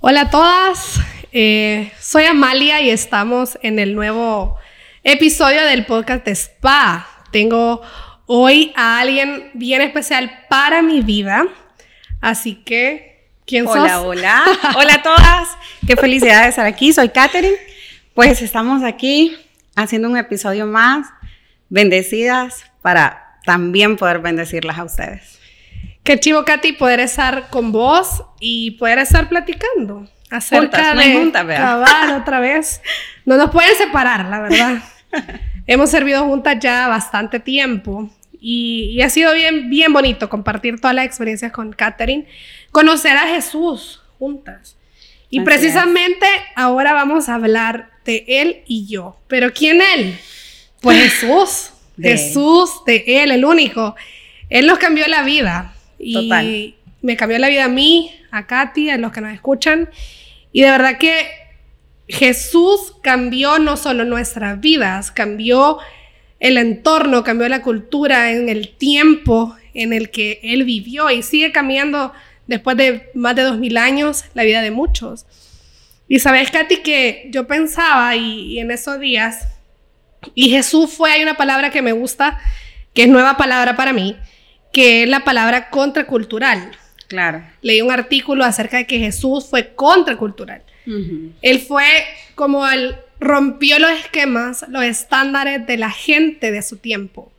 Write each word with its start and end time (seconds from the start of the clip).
Hola 0.00 0.20
a 0.20 0.30
todas, 0.30 1.00
eh, 1.32 1.90
soy 1.98 2.22
Amalia 2.22 2.80
y 2.80 2.88
estamos 2.88 3.58
en 3.62 3.80
el 3.80 3.96
nuevo 3.96 4.56
episodio 5.02 5.64
del 5.64 5.86
podcast 5.86 6.24
de 6.24 6.30
Spa. 6.36 7.08
Tengo 7.32 7.82
hoy 8.26 8.72
a 8.76 9.00
alguien 9.00 9.50
bien 9.54 9.82
especial 9.82 10.46
para 10.48 10.82
mi 10.82 11.00
vida, 11.00 11.48
así 12.20 12.54
que, 12.54 13.26
¿quién 13.44 13.64
sos? 13.64 13.74
Hola, 13.74 14.02
hola, 14.02 14.44
hola 14.76 14.94
a 14.94 15.02
todas, 15.02 15.48
qué 15.84 15.96
felicidad 15.96 16.44
de 16.44 16.50
estar 16.50 16.64
aquí, 16.64 16.92
soy 16.92 17.08
Katherine. 17.08 17.56
Pues 18.14 18.40
estamos 18.40 18.84
aquí 18.84 19.36
haciendo 19.74 20.08
un 20.08 20.16
episodio 20.16 20.66
más, 20.66 21.08
bendecidas 21.70 22.64
para 22.82 23.40
también 23.44 23.96
poder 23.96 24.20
bendecirlas 24.20 24.78
a 24.78 24.84
ustedes. 24.84 25.37
Qué 26.08 26.18
chivo, 26.18 26.42
Katy, 26.42 26.72
poder 26.72 27.00
estar 27.00 27.50
con 27.50 27.70
vos 27.70 28.24
y 28.40 28.70
poder 28.78 28.98
estar 28.98 29.28
platicando 29.28 30.08
acerca 30.30 30.78
Juntas, 30.78 31.04
de 31.04 31.12
juntas, 31.12 31.46
vea. 31.46 31.58
cabal 31.58 32.10
otra 32.22 32.40
vez. 32.40 32.80
No 33.26 33.36
nos 33.36 33.50
pueden 33.50 33.76
separar, 33.76 34.24
la 34.24 34.40
verdad. 34.40 34.82
Hemos 35.66 35.90
servido 35.90 36.24
juntas 36.24 36.56
ya 36.60 36.88
bastante 36.88 37.40
tiempo 37.40 38.08
y, 38.40 38.92
y 38.94 39.02
ha 39.02 39.10
sido 39.10 39.34
bien, 39.34 39.68
bien 39.68 39.92
bonito 39.92 40.30
compartir 40.30 40.80
todas 40.80 40.96
las 40.96 41.04
experiencias 41.04 41.52
con 41.52 41.74
Catherine, 41.74 42.26
conocer 42.72 43.14
a 43.14 43.26
Jesús 43.26 44.00
juntas. 44.18 44.78
Y 45.28 45.40
Así 45.40 45.44
precisamente 45.44 46.26
ahora 46.56 46.94
vamos 46.94 47.28
a 47.28 47.34
hablar 47.34 47.90
de 48.06 48.24
él 48.26 48.62
y 48.66 48.86
yo. 48.86 49.18
¿Pero 49.28 49.52
quién 49.52 49.82
él? 49.82 50.18
Pues 50.80 51.02
Jesús. 51.20 51.72
De 51.98 52.12
él. 52.12 52.18
Jesús, 52.18 52.82
de 52.86 53.04
él, 53.06 53.30
el 53.30 53.44
único. 53.44 53.94
Él 54.48 54.66
nos 54.66 54.78
cambió 54.78 55.06
la 55.06 55.22
vida. 55.22 55.74
Y 55.98 56.76
me 57.02 57.16
cambió 57.16 57.38
la 57.38 57.48
vida 57.48 57.64
a 57.64 57.68
mí, 57.68 58.12
a 58.30 58.46
Katy, 58.46 58.90
a 58.90 58.98
los 58.98 59.12
que 59.12 59.20
nos 59.20 59.32
escuchan. 59.32 59.90
Y 60.52 60.62
de 60.62 60.70
verdad 60.70 60.98
que 60.98 61.26
Jesús 62.08 62.94
cambió 63.02 63.58
no 63.58 63.76
solo 63.76 64.04
nuestras 64.04 64.60
vidas, 64.60 65.10
cambió 65.10 65.78
el 66.40 66.56
entorno, 66.56 67.24
cambió 67.24 67.48
la 67.48 67.62
cultura 67.62 68.30
en 68.32 68.48
el 68.48 68.70
tiempo 68.70 69.56
en 69.74 69.92
el 69.92 70.10
que 70.10 70.40
Él 70.42 70.64
vivió 70.64 71.10
y 71.10 71.22
sigue 71.22 71.52
cambiando 71.52 72.12
después 72.46 72.76
de 72.76 73.10
más 73.14 73.36
de 73.36 73.42
dos 73.42 73.58
mil 73.58 73.76
años 73.76 74.24
la 74.34 74.44
vida 74.44 74.62
de 74.62 74.70
muchos. 74.70 75.26
Y 76.08 76.20
sabes, 76.20 76.50
Katy, 76.50 76.78
que 76.78 77.28
yo 77.30 77.46
pensaba 77.46 78.16
y, 78.16 78.54
y 78.54 78.60
en 78.60 78.70
esos 78.70 78.98
días, 78.98 79.46
y 80.34 80.50
Jesús 80.50 80.90
fue, 80.90 81.12
hay 81.12 81.22
una 81.22 81.36
palabra 81.36 81.70
que 81.70 81.82
me 81.82 81.92
gusta, 81.92 82.40
que 82.94 83.02
es 83.02 83.08
nueva 83.08 83.36
palabra 83.36 83.76
para 83.76 83.92
mí, 83.92 84.16
que 84.78 85.02
es 85.02 85.08
la 85.08 85.24
palabra 85.24 85.70
contracultural. 85.70 86.70
Claro. 87.08 87.42
Leí 87.62 87.82
un 87.82 87.90
artículo 87.90 88.44
acerca 88.44 88.76
de 88.76 88.86
que 88.86 89.00
Jesús 89.00 89.48
fue 89.50 89.74
contracultural. 89.74 90.62
Él 91.42 91.58
fue 91.58 91.84
como 92.36 92.64
él 92.64 92.94
rompió 93.18 93.80
los 93.80 93.90
esquemas, 93.90 94.64
los 94.68 94.84
estándares 94.84 95.66
de 95.66 95.78
la 95.78 95.90
gente 95.90 96.52
de 96.52 96.62
su 96.62 96.76
tiempo. 96.76 97.32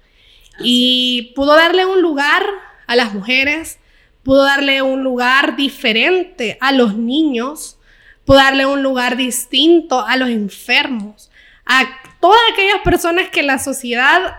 Y 0.60 1.32
pudo 1.34 1.56
darle 1.56 1.86
un 1.86 2.02
lugar 2.02 2.44
a 2.88 2.98
las 2.98 3.14
mujeres, 3.14 3.80
pudo 4.24 4.44
darle 4.44 4.82
un 4.82 5.02
lugar 5.02 5.56
diferente 5.56 6.58
a 6.60 6.74
los 6.74 6.98
niños, 6.98 7.78
pudo 8.26 8.36
darle 8.36 8.66
un 8.66 8.84
lugar 8.84 9.16
distinto 9.16 10.06
a 10.06 10.18
los 10.18 10.28
enfermos, 10.28 11.32
a 11.66 11.88
todas 12.20 12.42
aquellas 12.52 12.82
personas 12.84 13.30
que 13.30 13.44
la 13.44 13.60
sociedad 13.60 14.36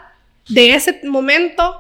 de 0.50 0.74
ese 0.74 1.00
momento 1.04 1.79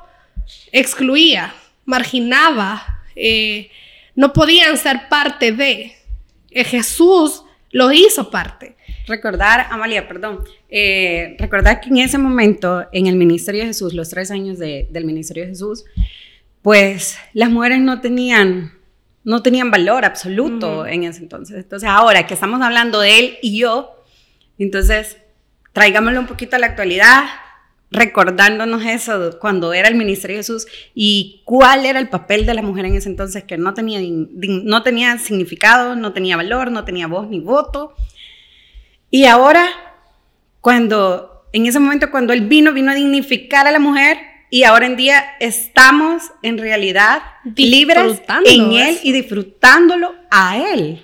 excluía, 0.72 1.54
marginaba, 1.84 3.02
eh, 3.16 3.70
no 4.14 4.32
podían 4.32 4.76
ser 4.76 5.08
parte 5.08 5.52
de. 5.52 5.96
Eh, 6.50 6.64
Jesús 6.64 7.44
lo 7.70 7.92
hizo 7.92 8.30
parte. 8.30 8.76
Recordar, 9.06 9.66
Amalia, 9.70 10.06
perdón, 10.08 10.44
eh, 10.68 11.36
recordar 11.38 11.80
que 11.80 11.88
en 11.88 11.98
ese 11.98 12.18
momento, 12.18 12.86
en 12.92 13.06
el 13.06 13.16
ministerio 13.16 13.62
de 13.62 13.68
Jesús, 13.68 13.94
los 13.94 14.08
tres 14.08 14.30
años 14.30 14.58
de- 14.58 14.86
del 14.90 15.04
ministerio 15.04 15.44
de 15.44 15.50
Jesús, 15.50 15.84
pues 16.62 17.16
las 17.32 17.50
mujeres 17.50 17.80
no 17.80 18.00
tenían, 18.00 18.72
no 19.24 19.42
tenían 19.42 19.70
valor 19.70 20.04
absoluto 20.04 20.86
en 20.86 21.04
ese 21.04 21.20
entonces. 21.22 21.56
Entonces, 21.56 21.88
ahora 21.88 22.26
que 22.26 22.34
estamos 22.34 22.60
hablando 22.60 23.00
de 23.00 23.18
él 23.18 23.38
y 23.42 23.58
yo, 23.58 24.04
entonces, 24.58 25.16
traigámoslo 25.72 26.20
un 26.20 26.26
poquito 26.26 26.56
a 26.56 26.58
la 26.58 26.66
actualidad, 26.66 27.24
recordándonos 27.90 28.84
eso 28.84 29.38
cuando 29.40 29.72
era 29.72 29.88
el 29.88 29.96
ministerio 29.96 30.36
de 30.36 30.42
Jesús 30.42 30.66
y 30.94 31.42
cuál 31.44 31.86
era 31.86 31.98
el 31.98 32.08
papel 32.08 32.46
de 32.46 32.54
la 32.54 32.62
mujer 32.62 32.84
en 32.84 32.94
ese 32.94 33.08
entonces 33.08 33.44
que 33.44 33.58
no 33.58 33.74
tenía, 33.74 34.00
no 34.02 34.82
tenía 34.82 35.18
significado, 35.18 35.96
no 35.96 36.12
tenía 36.12 36.36
valor, 36.36 36.70
no 36.70 36.84
tenía 36.84 37.08
voz 37.08 37.28
ni 37.28 37.40
voto. 37.40 37.94
Y 39.10 39.24
ahora, 39.24 39.66
cuando, 40.60 41.46
en 41.52 41.66
ese 41.66 41.80
momento 41.80 42.10
cuando 42.10 42.32
Él 42.32 42.42
vino, 42.42 42.72
vino 42.72 42.92
a 42.92 42.94
dignificar 42.94 43.66
a 43.66 43.72
la 43.72 43.80
mujer 43.80 44.18
y 44.50 44.64
ahora 44.64 44.86
en 44.86 44.96
día 44.96 45.24
estamos 45.40 46.22
en 46.42 46.58
realidad 46.58 47.22
libres 47.56 48.20
en 48.44 48.72
Él 48.72 48.88
eso. 48.96 49.00
y 49.02 49.12
disfrutándolo 49.12 50.14
a 50.30 50.58
Él. 50.58 51.02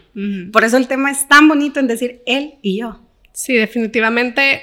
Por 0.53 0.65
eso 0.65 0.77
el 0.77 0.87
tema 0.87 1.11
es 1.11 1.27
tan 1.27 1.49
bonito 1.49 1.81
en 1.81 1.89
decir 1.89 2.23
Él 2.27 2.55
y 2.63 2.79
yo. 2.79 3.01
Sí, 3.33 3.55
definitivamente 3.55 4.63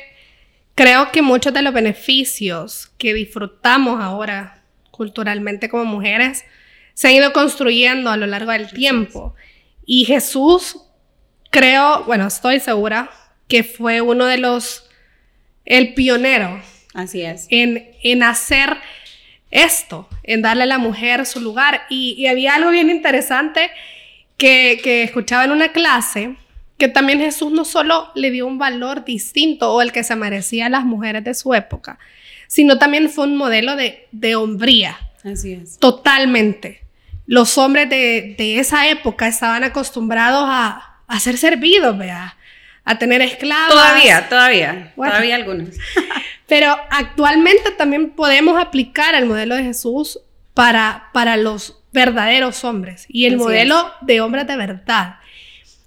creo 0.76 1.12
que 1.12 1.22
muchos 1.22 1.54
de 1.54 1.62
los 1.62 1.74
beneficios 1.74 2.92
que 2.98 3.14
disfrutamos 3.14 4.02
ahora 4.02 4.64
culturalmente 4.92 5.70
como 5.70 5.86
mujeres 5.86 6.46
se 6.94 7.08
han 7.08 7.16
ido 7.16 7.34
construyendo 7.34 8.10
a 8.10 8.18
lo 8.18 8.28
largo 8.28 8.52
del 8.52 8.72
tiempo. 8.72 9.36
Y 9.86 10.06
Jesús, 10.06 10.78
creo, 11.50 12.04
bueno, 12.06 12.28
estoy 12.28 12.60
segura 12.60 13.10
que 13.48 13.64
fue 13.64 14.02
uno 14.02 14.26
de 14.26 14.38
los, 14.38 14.90
el 15.66 15.94
pionero 15.94 16.62
Así 16.94 17.24
es. 17.24 17.48
en, 17.50 17.92
en 18.04 18.24
hacer 18.24 18.78
esto, 19.52 20.08
en 20.24 20.42
darle 20.42 20.64
a 20.64 20.68
la 20.68 20.78
mujer 20.78 21.26
su 21.26 21.40
lugar. 21.42 21.84
Y, 21.90 22.16
y 22.18 22.28
había 22.28 22.56
algo 22.56 22.70
bien 22.70 22.90
interesante 22.90 23.72
que, 24.38 24.80
que 24.84 25.04
escuchaba 25.04 25.44
en 25.46 25.52
una 25.52 25.72
clase, 25.72 26.36
que 26.78 26.88
también 26.88 27.20
Jesús 27.20 27.52
no 27.52 27.66
solo 27.66 28.12
le 28.16 28.32
dio 28.32 28.46
un 28.48 28.58
valor 28.58 29.06
distinto 29.06 29.72
o 29.74 29.82
el 29.82 29.92
que 29.92 30.04
se 30.04 30.16
merecía 30.16 30.66
a 30.66 30.70
las 30.70 30.84
mujeres 30.86 31.24
de 31.24 31.34
su 31.34 31.54
época, 31.54 32.00
sino 32.48 32.78
también 32.80 33.10
fue 33.10 33.26
un 33.26 33.38
modelo 33.38 33.76
de, 33.76 34.08
de 34.12 34.36
hombría, 34.36 34.98
Así 35.24 35.54
es. 35.54 35.80
totalmente. 35.80 36.82
Los 37.26 37.58
hombres 37.58 37.90
de, 37.90 38.36
de 38.38 38.60
esa 38.60 38.90
época 38.90 39.28
estaban 39.28 39.64
acostumbrados 39.64 40.44
a, 40.46 40.98
a 41.08 41.20
ser 41.20 41.38
servidos, 41.38 41.98
vea, 41.98 42.36
a 42.84 43.00
tener 43.00 43.22
esclavas. 43.22 43.70
Todavía, 43.70 44.28
todavía, 44.28 44.92
Bueno. 44.98 45.12
todavía 45.14 45.36
algunos. 45.36 45.70
Pero 46.48 46.76
actualmente 46.90 47.72
también 47.72 48.10
podemos 48.10 48.62
aplicar 48.62 49.16
el 49.16 49.26
modelo 49.26 49.56
de 49.56 49.64
Jesús 49.64 50.20
para, 50.54 51.10
para 51.14 51.38
los 51.38 51.82
verdaderos 51.94 52.64
hombres 52.66 53.06
y 53.08 53.26
el 53.26 53.36
Así 53.36 53.44
modelo 53.44 53.92
de 54.02 54.20
hombres 54.22 54.46
de 54.48 54.58
verdad. 54.58 55.16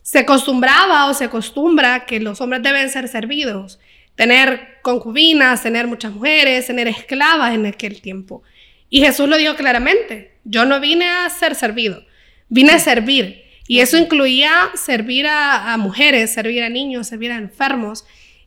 Se 0.06 0.20
acostumbraba 0.20 1.06
o 1.06 1.14
se 1.14 1.24
acostumbra 1.24 2.06
que 2.06 2.20
los 2.20 2.40
hombres 2.40 2.62
deben 2.62 2.88
ser 2.90 3.08
servidos, 3.08 3.80
tener 4.14 4.78
concubinas, 4.80 5.64
tener 5.64 5.88
muchas 5.88 6.12
mujeres, 6.12 6.68
tener 6.68 6.86
esclavas 6.86 7.52
en 7.56 7.66
aquel 7.66 8.00
tiempo. 8.00 8.44
Y 8.88 9.00
Jesús 9.00 9.28
lo 9.28 9.36
dijo 9.36 9.56
claramente, 9.56 10.38
yo 10.44 10.64
no 10.64 10.78
vine 10.78 11.08
a 11.08 11.28
ser 11.28 11.56
servido, 11.56 12.04
vine 12.48 12.74
a 12.74 12.78
servir. 12.78 13.42
Y 13.66 13.80
eso 13.80 13.98
incluía 13.98 14.70
servir 14.74 15.26
a, 15.26 15.72
a 15.72 15.76
mujeres, 15.76 16.32
servir 16.32 16.62
a 16.62 16.68
niños, 16.68 17.08
servir 17.08 17.32
a 17.32 17.36
enfermos. 17.38 18.04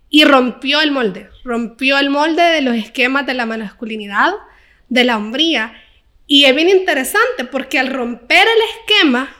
Y 0.09 0.23
rompió 0.23 0.79
el 0.79 0.91
molde, 0.91 1.27
rompió 1.43 1.99
el 1.99 2.09
molde 2.09 2.41
de 2.41 2.61
los 2.61 2.77
esquemas 2.77 3.25
de 3.25 3.33
la 3.33 3.45
masculinidad, 3.45 4.31
de 4.87 5.03
la 5.03 5.17
hombría. 5.17 5.73
Y 6.25 6.45
es 6.45 6.55
bien 6.55 6.69
interesante 6.69 7.43
porque 7.43 7.79
al 7.79 7.87
romper 7.87 8.47
el 8.47 8.79
esquema 8.79 9.35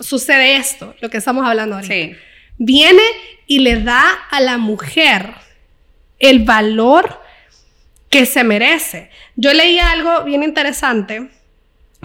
sucede 0.00 0.56
esto, 0.56 0.94
lo 1.00 1.10
que 1.10 1.18
estamos 1.18 1.46
hablando 1.46 1.76
ahorita. 1.76 1.94
Sí. 1.94 2.14
Viene 2.58 3.02
y 3.46 3.60
le 3.60 3.82
da 3.82 4.10
a 4.30 4.40
la 4.40 4.58
mujer 4.58 5.34
el 6.18 6.40
valor 6.44 7.20
que 8.10 8.26
se 8.26 8.44
merece. 8.44 9.10
Yo 9.36 9.52
leí 9.52 9.78
algo 9.78 10.24
bien 10.24 10.42
interesante 10.42 11.30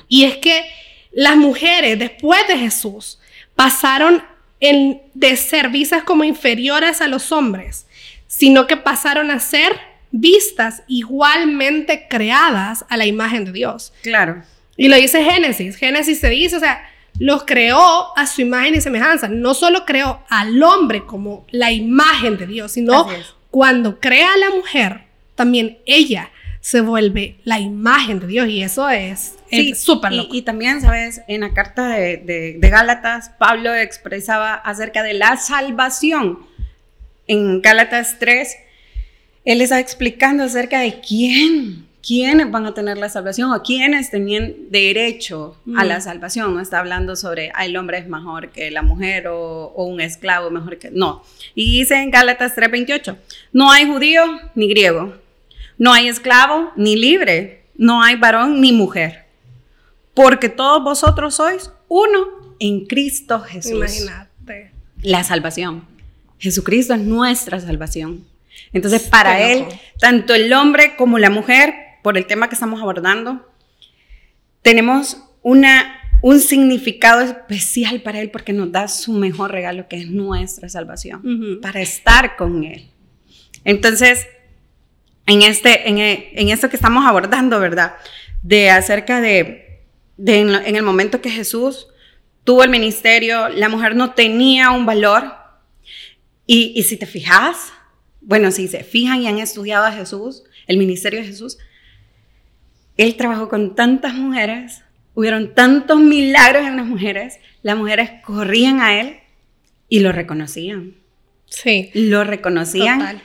y 0.08 0.24
es 0.24 0.38
que 0.38 0.66
las 1.12 1.36
mujeres 1.36 1.98
después 2.00 2.48
de 2.48 2.58
Jesús 2.58 3.20
pasaron 3.56 4.24
en, 4.60 5.02
de 5.14 5.36
ser 5.36 5.70
vistas 5.70 6.04
como 6.04 6.24
inferiores 6.24 7.02
a 7.02 7.08
los 7.08 7.32
hombres, 7.32 7.88
sino 8.28 8.68
que 8.68 8.78
pasaron 8.78 9.32
a 9.32 9.40
ser 9.40 9.80
vistas 10.12 10.84
igualmente 10.88 12.08
creadas 12.10 12.86
a 12.90 12.98
la 12.98 13.06
imagen 13.06 13.46
de 13.46 13.52
Dios. 13.52 13.94
Claro. 14.02 14.44
Y 14.78 14.88
lo 14.88 14.96
dice 14.96 15.24
Génesis. 15.24 15.76
Génesis 15.78 16.20
se 16.20 16.30
dice, 16.30 16.58
o 16.58 16.60
sea, 16.60 16.90
los 17.20 17.44
creó 17.44 18.18
a 18.18 18.28
su 18.28 18.42
imagen 18.42 18.76
y 18.76 18.82
semejanza. 18.82 19.28
No 19.28 19.54
solo 19.54 19.86
creó 19.86 20.24
al 20.30 20.62
hombre 20.62 21.06
como 21.06 21.46
la 21.52 21.72
imagen 21.72 22.38
de 22.38 22.48
Dios, 22.48 22.74
sino 22.74 23.10
es. 23.12 23.34
cuando 23.52 24.00
crea 24.00 24.34
a 24.34 24.38
la 24.38 24.50
mujer, 24.52 25.04
también 25.36 25.80
ella 25.86 26.32
se 26.62 26.82
vuelve 26.82 27.38
la 27.44 27.60
imagen 27.60 28.20
de 28.20 28.28
Dios 28.28 28.48
y 28.48 28.64
eso 28.64 28.90
es 28.90 29.36
súper 29.76 30.12
sí, 30.12 30.28
y, 30.32 30.38
y, 30.40 30.42
también, 30.42 30.82
¿sabes? 30.82 31.22
En 31.28 31.42
la 31.42 31.54
carta 31.54 31.90
de, 31.90 32.18
de, 32.18 32.58
de 32.58 32.70
Gálatas, 32.70 33.30
Pablo 33.38 33.74
expresaba 33.74 34.56
acerca 34.56 35.04
de 35.04 35.14
la 35.14 35.38
salvación. 35.38 36.40
En 37.28 37.62
Gálatas 37.62 38.18
3, 38.20 38.58
él 39.46 39.62
está 39.62 39.80
explicando 39.80 40.44
acerca 40.44 40.80
de 40.80 41.00
quién, 41.00 41.85
quiénes 42.06 42.52
van 42.52 42.66
a 42.66 42.74
tener 42.74 42.98
la 42.98 43.10
salvación 43.10 43.52
o 43.52 43.64
quiénes 43.64 44.12
tenían 44.12 44.54
derecho 44.70 45.58
a 45.76 45.84
la 45.84 45.98
mm. 45.98 46.02
salvación. 46.02 46.54
No 46.54 46.62
está 46.62 46.80
hablando 46.80 47.16
sobre 47.16 47.52
el 47.60 47.76
hombre 47.78 47.98
es 47.98 48.08
mejor 48.08 48.50
que 48.50 48.70
la 48.70 48.84
mujer 48.84 49.28
o, 49.28 49.74
o, 49.76 49.86
un 49.86 50.00
esclavo 50.00 50.52
mejor 50.52 50.78
que... 50.78 50.92
No. 50.92 51.24
Y 51.56 51.80
dice 51.80 51.96
en 51.96 52.12
Gálatas 52.12 52.56
3:28, 52.56 53.18
no 53.54 53.72
hay 53.72 53.88
judío 53.88 54.24
ni 54.54 54.68
griego, 54.68 55.16
no 55.78 55.94
hay 55.94 56.08
esclavo 56.08 56.72
ni 56.76 56.96
libre, 56.96 57.64
no 57.76 58.04
hay 58.04 58.16
varón 58.16 58.62
ni 58.62 58.72
mujer, 58.72 59.26
porque 60.14 60.50
todos 60.50 60.84
vosotros 60.84 61.36
sois 61.36 61.72
uno 61.88 62.56
en 62.60 62.86
Cristo 62.86 63.40
Jesús. 63.42 63.72
Imagínate. 63.72 64.72
La 65.02 65.24
salvación. 65.24 65.86
Jesucristo 66.38 66.94
es 66.94 67.02
nuestra 67.02 67.60
salvación. 67.60 68.26
Entonces, 68.74 69.04
para 69.04 69.42
Él, 69.42 69.66
tanto 70.00 70.34
el 70.34 70.52
hombre 70.54 70.96
como 70.96 71.20
la 71.20 71.30
mujer, 71.30 71.85
por 72.06 72.20
el 72.20 72.28
tema 72.28 72.50
que 72.50 72.54
estamos 72.54 72.84
abordando, 72.84 73.52
tenemos 74.62 75.18
una, 75.42 76.00
un 76.22 76.40
significado 76.40 77.22
especial 77.22 78.04
para 78.04 78.22
Él 78.22 78.30
porque 78.30 78.54
nos 78.54 78.72
da 78.72 78.88
su 78.88 79.12
mejor 79.12 79.52
regalo, 79.52 79.88
que 79.88 79.96
es 79.96 80.12
nuestra 80.12 80.70
salvación, 80.70 81.58
para 81.64 81.82
estar 81.82 82.36
con 82.36 82.64
Él. 82.64 82.92
Entonces, 83.64 84.28
en, 85.26 85.42
este, 85.42 85.90
en, 85.90 85.98
en, 85.98 86.50
esto 86.50 86.70
que 86.70 86.76
estamos 86.76 87.08
abordando, 87.08 87.60
¿verdad? 87.60 87.96
De 88.44 88.70
acerca 88.70 89.20
de, 89.20 89.82
de 90.16 90.42
en, 90.42 90.50
en 90.54 90.76
el 90.76 90.84
momento 90.84 91.22
que 91.22 91.32
Jesús 91.32 91.88
tuvo 92.44 92.64
el 92.64 92.70
ministerio, 92.70 93.50
la 93.50 93.68
mujer 93.68 93.96
no 93.96 94.12
tenía 94.12 94.70
un 94.70 94.86
valor. 94.86 95.34
Y, 96.46 96.72
y 96.76 96.84
si 96.84 96.98
te 96.98 97.08
fijas, 97.08 97.74
bueno, 98.22 98.52
si 98.52 98.68
se 98.68 98.84
fijan 98.84 99.24
y 99.24 99.28
han 99.28 99.40
estudiado 99.40 99.86
a 99.86 99.92
Jesús, 99.92 100.44
el 100.68 100.78
ministerio 100.78 101.22
de 101.22 101.26
Jesús, 101.26 101.58
él 102.98 103.16
trabajó 103.16 103.50
con 103.50 103.76
tantas 103.76 104.14
mujeres, 104.14 104.84
hubieron 105.14 105.54
tantos 105.54 106.00
milagros 106.00 106.66
en 106.66 106.78
las 106.78 106.86
mujeres, 106.86 107.40
las 107.62 107.78
mujeres 107.78 108.12
corrían 108.24 108.80
a 108.82 109.00
él 109.00 109.18
y 109.90 110.00
lo 110.00 110.12
reconocían. 110.12 110.96
Sí. 111.48 111.92
Lo 111.94 112.24
reconocían. 112.24 113.00
Total. 113.00 113.22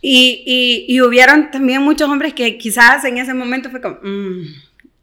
Y, 0.00 0.42
y, 0.46 0.94
y, 0.94 1.00
hubieron 1.00 1.50
también 1.50 1.80
muchos 1.80 2.10
hombres 2.10 2.34
que 2.34 2.58
quizás 2.58 3.04
en 3.04 3.16
ese 3.16 3.32
momento 3.32 3.70
fue 3.70 3.80
como, 3.80 3.96
mmm, 4.02 4.42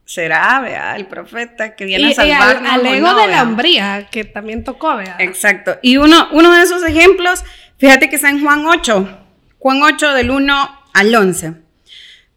será, 0.06 0.60
vea, 0.62 0.96
el 0.96 1.08
profeta 1.08 1.76
que 1.76 1.86
viene 1.86 2.12
a 2.12 2.14
salvarnos. 2.14 2.72
Y 2.72 2.76
al, 2.76 2.86
al 2.86 2.96
ego 2.96 3.08
no, 3.08 3.20
de 3.20 3.28
la 3.28 3.42
hombría, 3.42 4.08
que 4.12 4.26
también 4.26 4.64
tocó, 4.64 4.98
vea. 4.98 5.16
Exacto. 5.18 5.80
Y 5.82 5.98
uno, 5.98 6.28
uno 6.32 6.54
de 6.54 6.62
esos 6.62 6.84
ejemplos 6.84 7.44
Fíjate 7.82 8.10
que 8.10 8.18
está 8.18 8.30
en 8.30 8.44
Juan 8.44 8.64
8, 8.64 9.10
Juan 9.58 9.82
8 9.82 10.14
del 10.14 10.30
1 10.30 10.80
al 10.94 11.16
11. 11.16 11.54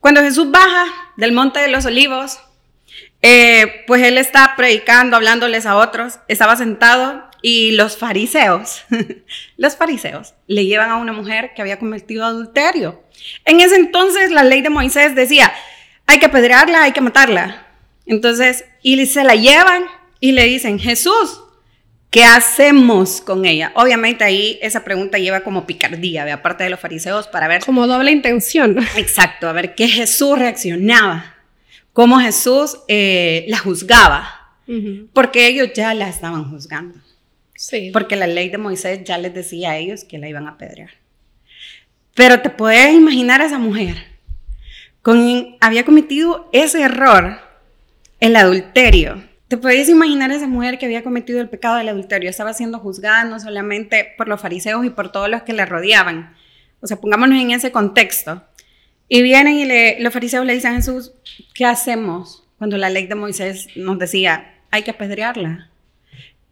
Cuando 0.05 0.21
Jesús 0.21 0.51
baja 0.51 0.85
del 1.17 1.33
monte 1.33 1.61
de 1.61 1.69
los 1.69 1.87
olivos, 1.87 2.39
eh, 3.23 3.85
pues 3.87 4.03
él 4.03 4.19
está 4.19 4.53
predicando, 4.55 5.17
hablándoles 5.17 5.65
a 5.65 5.77
otros, 5.77 6.19
estaba 6.29 6.57
sentado 6.57 7.25
y 7.41 7.71
los 7.71 7.97
fariseos, 7.97 8.85
los 9.57 9.77
fariseos 9.77 10.35
le 10.47 10.67
llevan 10.67 10.91
a 10.91 10.97
una 10.97 11.15
mujer 11.15 11.53
que 11.57 11.63
había 11.63 11.79
cometido 11.79 12.27
adulterio. 12.27 13.03
En 13.47 13.61
ese 13.61 13.77
entonces 13.77 14.31
la 14.31 14.45
ley 14.45 14.61
de 14.61 14.69
Moisés 14.69 15.15
decía, 15.15 15.55
hay 16.07 16.19
que 16.19 16.27
apedrearla, 16.27 16.83
hay 16.83 16.93
que 16.93 17.01
matarla. 17.01 17.67
Entonces, 18.05 18.67
y 18.83 19.07
se 19.07 19.25
la 19.25 19.37
llevan 19.37 19.85
y 20.21 20.33
le 20.33 20.45
dicen, 20.45 20.79
Jesús, 20.79 21.44
¿Qué 22.15 22.23
hacemos 22.23 23.21
con 23.21 23.45
ella? 23.45 23.73
Obviamente 23.75 24.23
ahí 24.23 24.57
esa 24.63 24.85
pregunta 24.85 25.19
lleva 25.19 25.41
como 25.41 25.67
picardía, 25.67 26.25
de 26.25 26.31
aparte 26.31 26.63
de 26.63 26.71
los 26.71 26.79
fariseos, 26.79 27.27
para 27.27 27.49
ver... 27.49 27.65
Como 27.65 27.89
doble 27.89 28.13
intención. 28.13 28.79
Exacto, 28.97 29.49
a 29.49 29.53
ver 29.53 29.75
qué 29.75 29.89
Jesús 29.89 30.39
reaccionaba, 30.39 31.35
cómo 31.93 32.21
Jesús 32.21 32.79
eh, 32.87 33.45
la 33.49 33.59
juzgaba, 33.59 34.29
uh 34.69 34.73
-huh. 34.73 35.09
porque 35.13 35.49
ellos 35.49 35.71
ya 35.75 35.93
la 35.93 36.09
estaban 36.09 36.49
juzgando. 36.53 37.01
Sí. 37.57 37.91
Porque 37.93 38.15
la 38.15 38.29
ley 38.29 38.49
de 38.49 38.59
Moisés 38.59 39.03
ya 39.03 39.19
les 39.19 39.35
decía 39.35 39.73
a 39.73 39.77
ellos 39.77 40.05
que 40.05 40.19
la 40.19 40.29
iban 40.29 40.47
a 40.47 40.51
apedrear. 40.51 40.91
Pero 42.15 42.41
te 42.43 42.49
puedes 42.49 42.95
imaginar 42.95 43.43
a 43.43 43.47
esa 43.47 43.59
mujer, 43.59 43.97
con, 45.03 45.57
había 45.61 45.85
cometido 45.85 46.49
ese 46.53 46.81
error, 46.83 47.41
el 48.21 48.37
adulterio, 48.37 49.21
¿Te 49.49 49.59
puedes 49.59 49.89
imaginar 49.89 50.31
esa 50.31 50.47
mujer 50.47 50.79
que 50.79 50.87
había 50.87 51.03
cometido 51.03 51.41
el 51.41 51.49
pecado 51.49 51.77
del 51.77 51.89
adulterio? 51.89 52.31
Estaba 52.31 52.55
siendo 52.55 52.79
juzgada 52.79 53.25
no 53.25 53.39
solamente 53.39 54.15
por 54.17 54.27
los 54.27 54.41
fariseos 54.41 54.85
y 54.85 54.91
por 54.91 55.13
todos 55.13 55.29
los 55.29 55.43
que 55.43 55.53
le 55.53 55.67
rodeaban. 55.67 56.35
O 56.81 56.87
sea, 56.87 56.99
pongámonos 56.99 57.41
en 57.41 57.51
ese 57.51 57.71
contexto. 57.71 58.43
Y 59.09 59.23
vienen 59.23 59.55
y 59.55 59.65
le, 59.67 60.01
los 60.01 60.13
fariseos 60.13 60.47
le 60.47 60.55
dicen 60.55 60.73
a 60.73 60.77
Jesús, 60.77 61.13
¿qué 61.55 61.67
hacemos 61.67 62.45
cuando 62.59 62.79
la 62.79 62.89
ley 62.89 63.07
de 63.07 63.15
Moisés 63.15 63.69
nos 63.77 63.99
decía, 63.99 64.55
hay 64.71 64.83
que 64.83 64.93
apedrearla? 64.93 65.69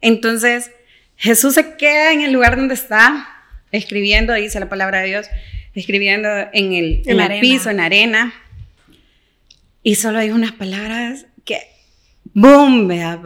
Entonces, 0.01 0.71
Jesús 1.15 1.55
se 1.55 1.75
queda 1.77 2.13
en 2.13 2.21
el 2.21 2.31
lugar 2.31 2.57
donde 2.57 2.75
está, 2.75 3.27
escribiendo, 3.71 4.33
dice 4.33 4.59
la 4.59 4.69
palabra 4.69 4.99
de 4.99 5.07
Dios, 5.07 5.27
escribiendo 5.73 6.29
en 6.53 6.73
el, 6.73 7.01
en 7.05 7.19
en 7.19 7.31
el 7.31 7.39
piso, 7.39 7.71
en 7.71 7.79
arena, 7.79 8.33
y 9.81 9.95
solo 9.95 10.19
hay 10.19 10.29
unas 10.29 10.51
palabras 10.51 11.25
que 11.43 11.72
¡Boom! 12.33 12.87
Vea, 12.87 13.21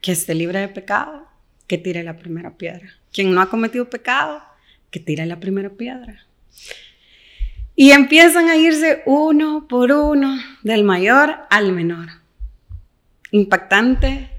que 0.00 0.12
esté 0.12 0.34
libre 0.34 0.60
de 0.60 0.68
pecado, 0.68 1.26
que 1.66 1.78
tire 1.78 2.02
la 2.02 2.16
primera 2.16 2.56
piedra. 2.56 2.88
Quien 3.12 3.34
no 3.34 3.40
ha 3.40 3.50
cometido 3.50 3.90
pecado, 3.90 4.42
que 4.90 5.00
tire 5.00 5.26
la 5.26 5.40
primera 5.40 5.70
piedra. 5.70 6.26
Y 7.74 7.90
empiezan 7.90 8.48
a 8.48 8.56
irse 8.56 9.02
uno 9.04 9.66
por 9.68 9.92
uno, 9.92 10.38
del 10.62 10.84
mayor 10.84 11.36
al 11.50 11.72
menor. 11.72 12.08
Impactante. 13.30 14.30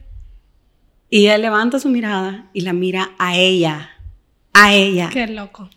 Y 1.10 1.28
él 1.28 1.44
levanta 1.44 1.80
su 1.80 1.90
mirada 1.90 2.50
y 2.54 2.62
la 2.62 2.74
mira 2.74 3.12
a 3.20 3.38
ella, 3.38 3.92
a 4.54 4.74
ella. 4.74 5.10
Qué 5.12 5.28
loco. 5.28 5.70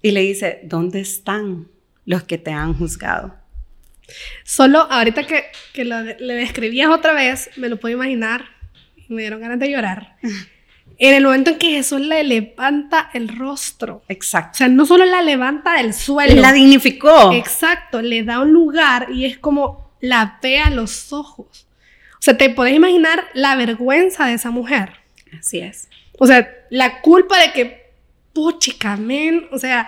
Y 0.00 0.12
le 0.12 0.20
dice, 0.20 0.60
¿dónde 0.62 1.00
están 1.00 1.66
los 2.04 2.22
que 2.22 2.38
te 2.38 2.52
han 2.52 2.74
juzgado? 2.74 3.37
Solo 4.44 4.80
ahorita 4.80 5.26
que, 5.26 5.46
que 5.72 5.84
lo, 5.84 6.02
le 6.02 6.34
describías 6.34 6.90
otra 6.90 7.12
vez, 7.12 7.50
me 7.56 7.68
lo 7.68 7.78
puedo 7.78 7.94
imaginar 7.94 8.58
me 9.08 9.22
dieron 9.22 9.40
ganas 9.40 9.58
de 9.58 9.70
llorar. 9.70 10.16
En 11.00 11.14
el 11.14 11.22
momento 11.22 11.50
en 11.50 11.58
que 11.58 11.70
Jesús 11.70 12.00
le 12.00 12.24
levanta 12.24 13.08
el 13.14 13.28
rostro. 13.28 14.02
Exacto. 14.08 14.50
O 14.54 14.56
sea, 14.56 14.68
no 14.68 14.84
solo 14.84 15.04
la 15.04 15.22
levanta 15.22 15.74
del 15.74 15.94
suelo. 15.94 16.42
La 16.42 16.52
dignificó. 16.52 17.32
Exacto, 17.34 18.02
le 18.02 18.24
da 18.24 18.40
un 18.40 18.52
lugar 18.52 19.06
y 19.12 19.24
es 19.24 19.38
como 19.38 19.92
la 20.00 20.40
ve 20.42 20.58
a 20.58 20.70
los 20.70 21.12
ojos. 21.12 21.68
O 22.14 22.18
sea, 22.18 22.36
te 22.36 22.50
podés 22.50 22.74
imaginar 22.74 23.22
la 23.32 23.54
vergüenza 23.54 24.26
de 24.26 24.34
esa 24.34 24.50
mujer. 24.50 24.94
Así 25.38 25.60
es. 25.60 25.88
O 26.18 26.26
sea, 26.26 26.50
la 26.68 27.00
culpa 27.00 27.38
de 27.38 27.52
que, 27.52 27.92
puchica, 28.32 28.96
men, 28.96 29.46
o 29.52 29.58
sea, 29.58 29.86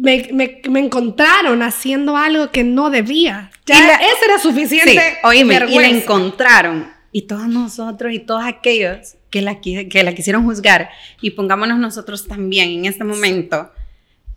me, 0.00 0.28
me, 0.32 0.62
me, 0.70 0.80
encontraron 0.80 1.62
haciendo 1.62 2.16
algo 2.16 2.50
que 2.50 2.64
no 2.64 2.88
debía. 2.88 3.50
Ya 3.66 3.86
la, 3.86 3.94
eso 3.96 4.24
era 4.24 4.38
suficiente. 4.38 4.92
Sí, 4.92 4.98
oíme, 5.24 5.60
y 5.68 5.78
la 5.78 5.88
encontraron. 5.88 6.90
Y 7.12 7.22
todos 7.22 7.48
nosotros 7.48 8.12
y 8.12 8.18
todos 8.18 8.44
aquellos 8.44 9.16
que 9.28 9.42
la, 9.42 9.60
que 9.60 10.02
la 10.02 10.14
quisieron 10.14 10.44
juzgar, 10.44 10.90
y 11.20 11.30
pongámonos 11.30 11.78
nosotros 11.78 12.26
también 12.26 12.70
en 12.70 12.84
este 12.86 13.04
momento, 13.04 13.70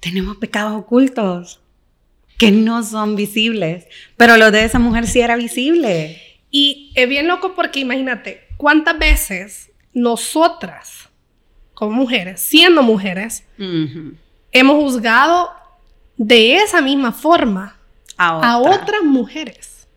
tenemos 0.02 0.38
pecados 0.38 0.74
ocultos 0.74 1.62
que 2.38 2.52
no 2.52 2.84
son 2.84 3.16
visibles, 3.16 3.86
pero 4.18 4.38
lo 4.38 4.52
de 4.52 4.66
esa 4.66 4.80
mujer 4.80 5.08
sí 5.08 5.22
era 5.22 5.38
visible. 5.38 6.22
Y 6.52 6.92
es 6.96 7.08
bien 7.08 7.28
loco 7.28 7.56
porque 7.56 7.80
imagínate, 7.80 8.42
¿cuántas 8.58 9.00
veces 9.00 9.72
nosotras, 9.94 11.10
como 11.74 11.92
mujeres, 11.94 12.42
siendo 12.42 12.84
mujeres, 12.84 13.46
uh 13.58 13.64
-huh 13.64 14.18
hemos 14.54 14.76
juzgado 14.76 15.52
de 16.16 16.56
esa 16.58 16.82
misma 16.82 17.12
forma 17.12 17.76
a, 18.18 18.38
otra. 18.38 18.52
a, 18.52 18.58
otras 18.60 19.04
mujeres. 19.04 19.88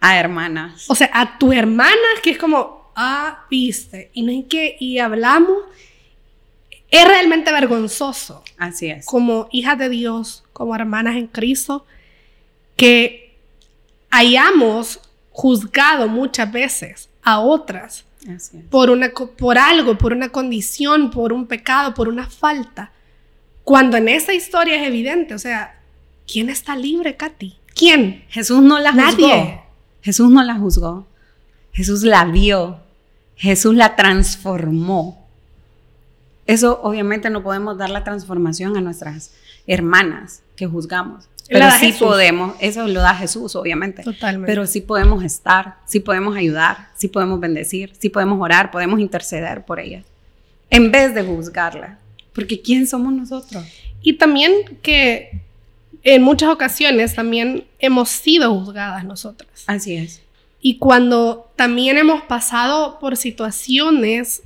A 0.00 0.18
hermanas. 0.18 0.84
O 0.88 0.94
sea, 0.94 1.10
a 1.12 1.38
tu 1.38 1.52
hermana, 1.52 1.94
que 2.22 2.30
es 2.30 2.38
como, 2.38 2.92
ah, 2.94 3.46
viste, 3.50 4.10
y 4.12 4.22
no 4.22 4.30
hay 4.30 4.42
que, 4.42 4.76
y 4.78 4.98
hablamos. 4.98 5.58
Es 6.90 7.08
realmente 7.08 7.50
vergonzoso. 7.50 8.44
Así 8.58 8.88
es. 8.88 9.06
Como 9.06 9.48
hijas 9.50 9.78
de 9.78 9.88
Dios, 9.88 10.44
como 10.52 10.74
hermanas 10.76 11.16
en 11.16 11.26
Cristo, 11.26 11.86
que 12.76 13.36
hayamos 14.10 15.00
juzgado 15.30 16.06
muchas 16.06 16.52
veces 16.52 17.08
a 17.22 17.40
otras 17.40 18.04
por, 18.70 18.90
una, 18.90 19.10
por 19.10 19.58
algo, 19.58 19.98
por 19.98 20.12
una 20.12 20.28
condición, 20.28 21.10
por 21.10 21.32
un 21.32 21.46
pecado, 21.46 21.94
por 21.94 22.08
una 22.08 22.28
falta. 22.28 22.92
Cuando 23.64 23.96
en 23.96 24.08
esa 24.08 24.34
historia 24.34 24.80
es 24.80 24.86
evidente, 24.86 25.34
o 25.34 25.38
sea, 25.38 25.80
¿quién 26.30 26.50
está 26.50 26.76
libre, 26.76 27.16
Katy? 27.16 27.56
¿Quién? 27.74 28.24
Jesús 28.28 28.60
no 28.62 28.78
la 28.78 28.92
juzgó. 28.92 29.28
Nadie. 29.28 29.60
Jesús 30.02 30.30
no 30.30 30.42
la 30.42 30.54
juzgó. 30.54 31.06
Jesús 31.72 32.02
la 32.02 32.24
vio. 32.26 32.78
Jesús 33.36 33.74
la 33.74 33.96
transformó. 33.96 35.26
Eso 36.46 36.80
obviamente 36.82 37.30
no 37.30 37.42
podemos 37.42 37.78
dar 37.78 37.90
la 37.90 38.04
transformación 38.04 38.76
a 38.76 38.80
nuestras 38.80 39.32
hermanas 39.66 40.42
que 40.56 40.66
juzgamos. 40.66 41.28
Pero 41.48 41.70
sí 41.72 41.86
Jesús. 41.86 42.08
podemos, 42.08 42.54
eso 42.60 42.86
lo 42.86 43.00
da 43.00 43.14
Jesús, 43.14 43.54
obviamente. 43.56 44.02
Totalmente. 44.02 44.46
Pero 44.46 44.66
sí 44.66 44.80
podemos 44.80 45.22
estar, 45.24 45.76
sí 45.86 46.00
podemos 46.00 46.36
ayudar, 46.36 46.88
sí 46.96 47.08
podemos 47.08 47.40
bendecir, 47.40 47.92
sí 47.98 48.08
podemos 48.08 48.40
orar, 48.40 48.70
podemos 48.70 49.00
interceder 49.00 49.64
por 49.64 49.80
ella. 49.80 50.02
En 50.70 50.90
vez 50.90 51.14
de 51.14 51.22
juzgarla. 51.22 51.98
Porque 52.34 52.60
¿quién 52.60 52.86
somos 52.86 53.12
nosotros? 53.12 53.64
Y 54.02 54.14
también 54.14 54.78
que 54.82 55.40
en 56.02 56.22
muchas 56.22 56.50
ocasiones 56.50 57.14
también 57.14 57.64
hemos 57.78 58.10
sido 58.10 58.52
juzgadas 58.54 59.04
nosotras. 59.04 59.64
Así 59.66 59.96
es. 59.96 60.22
Y 60.60 60.78
cuando 60.78 61.50
también 61.56 61.96
hemos 61.96 62.22
pasado 62.22 62.98
por 62.98 63.16
situaciones 63.16 64.42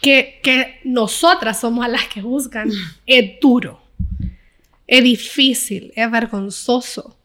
que, 0.00 0.40
que 0.42 0.80
nosotras 0.84 1.60
somos 1.60 1.84
a 1.84 1.88
las 1.88 2.08
que 2.08 2.22
juzgan, 2.22 2.70
es 3.06 3.40
duro, 3.40 3.80
es 4.86 5.02
difícil, 5.02 5.92
es 5.96 6.10
vergonzoso. 6.10 7.16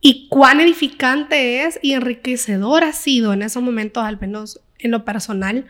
Y 0.00 0.28
cuán 0.28 0.60
edificante 0.60 1.64
es 1.64 1.78
y 1.82 1.92
enriquecedor 1.92 2.84
ha 2.84 2.92
sido 2.92 3.32
en 3.32 3.42
esos 3.42 3.62
momentos, 3.62 4.04
al 4.04 4.20
menos 4.20 4.60
en 4.78 4.90
lo 4.90 5.04
personal, 5.04 5.66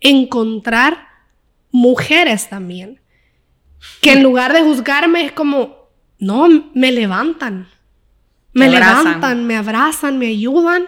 encontrar 0.00 1.15
mujeres 1.76 2.48
también, 2.48 3.02
que 4.00 4.12
en 4.12 4.22
lugar 4.22 4.54
de 4.54 4.62
juzgarme 4.62 5.26
es 5.26 5.32
como, 5.32 5.90
no, 6.18 6.70
me 6.72 6.90
levantan, 6.90 7.68
me 8.54 8.66
abrazan. 8.66 9.04
levantan, 9.04 9.46
me 9.46 9.56
abrazan, 9.56 10.18
me 10.18 10.28
ayudan 10.28 10.86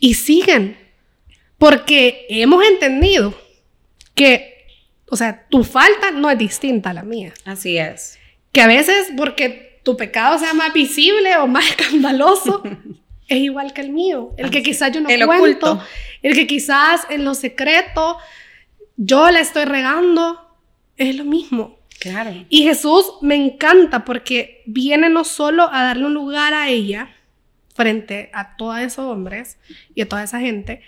y 0.00 0.14
siguen. 0.14 0.78
Porque 1.58 2.26
hemos 2.30 2.64
entendido 2.64 3.34
que, 4.14 4.66
o 5.10 5.16
sea, 5.16 5.46
tu 5.50 5.64
falta 5.64 6.10
no 6.10 6.30
es 6.30 6.38
distinta 6.38 6.90
a 6.90 6.94
la 6.94 7.02
mía. 7.02 7.34
Así 7.44 7.76
es. 7.76 8.18
Que 8.52 8.62
a 8.62 8.66
veces 8.66 9.08
porque 9.18 9.80
tu 9.84 9.98
pecado 9.98 10.38
sea 10.38 10.54
más 10.54 10.72
visible 10.72 11.36
o 11.36 11.46
más 11.46 11.66
escandaloso, 11.70 12.62
es 13.28 13.38
igual 13.38 13.74
que 13.74 13.82
el 13.82 13.90
mío. 13.90 14.32
El 14.38 14.50
que 14.50 14.62
quizás 14.62 14.92
yo 14.92 15.02
no 15.02 15.10
El 15.10 15.26
cuento, 15.26 15.72
oculto. 15.72 15.86
el 16.22 16.34
que 16.34 16.46
quizás 16.46 17.02
en 17.10 17.26
lo 17.26 17.34
secreto 17.34 18.16
yo 18.96 19.30
la 19.30 19.40
estoy 19.40 19.64
regando, 19.64 20.40
es 20.96 21.16
lo 21.16 21.24
mismo. 21.24 21.78
Claro. 22.00 22.32
Y 22.48 22.62
Jesús 22.64 23.04
me 23.22 23.34
encanta 23.34 24.04
porque 24.04 24.62
viene 24.66 25.08
no 25.08 25.24
solo 25.24 25.68
a 25.72 25.82
darle 25.82 26.06
un 26.06 26.14
lugar 26.14 26.52
a 26.54 26.68
ella 26.68 27.10
frente 27.74 28.30
a 28.32 28.56
todos 28.56 28.78
esos 28.78 29.00
hombres 29.10 29.58
y 29.94 30.02
a 30.02 30.08
toda 30.08 30.22
esa 30.24 30.40
gente, 30.40 30.82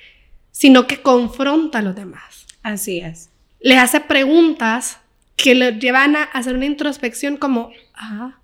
sino 0.50 0.86
que 0.86 1.00
confronta 1.02 1.78
a 1.78 1.82
los 1.82 1.94
demás. 1.94 2.46
Así 2.62 3.00
es. 3.00 3.30
Les 3.60 3.78
hace 3.78 4.00
preguntas 4.00 5.00
que 5.36 5.54
le 5.54 5.72
llevan 5.78 6.16
a 6.16 6.24
hacer 6.24 6.54
una 6.54 6.66
introspección 6.66 7.36
como, 7.36 7.70
ah, 7.94 8.38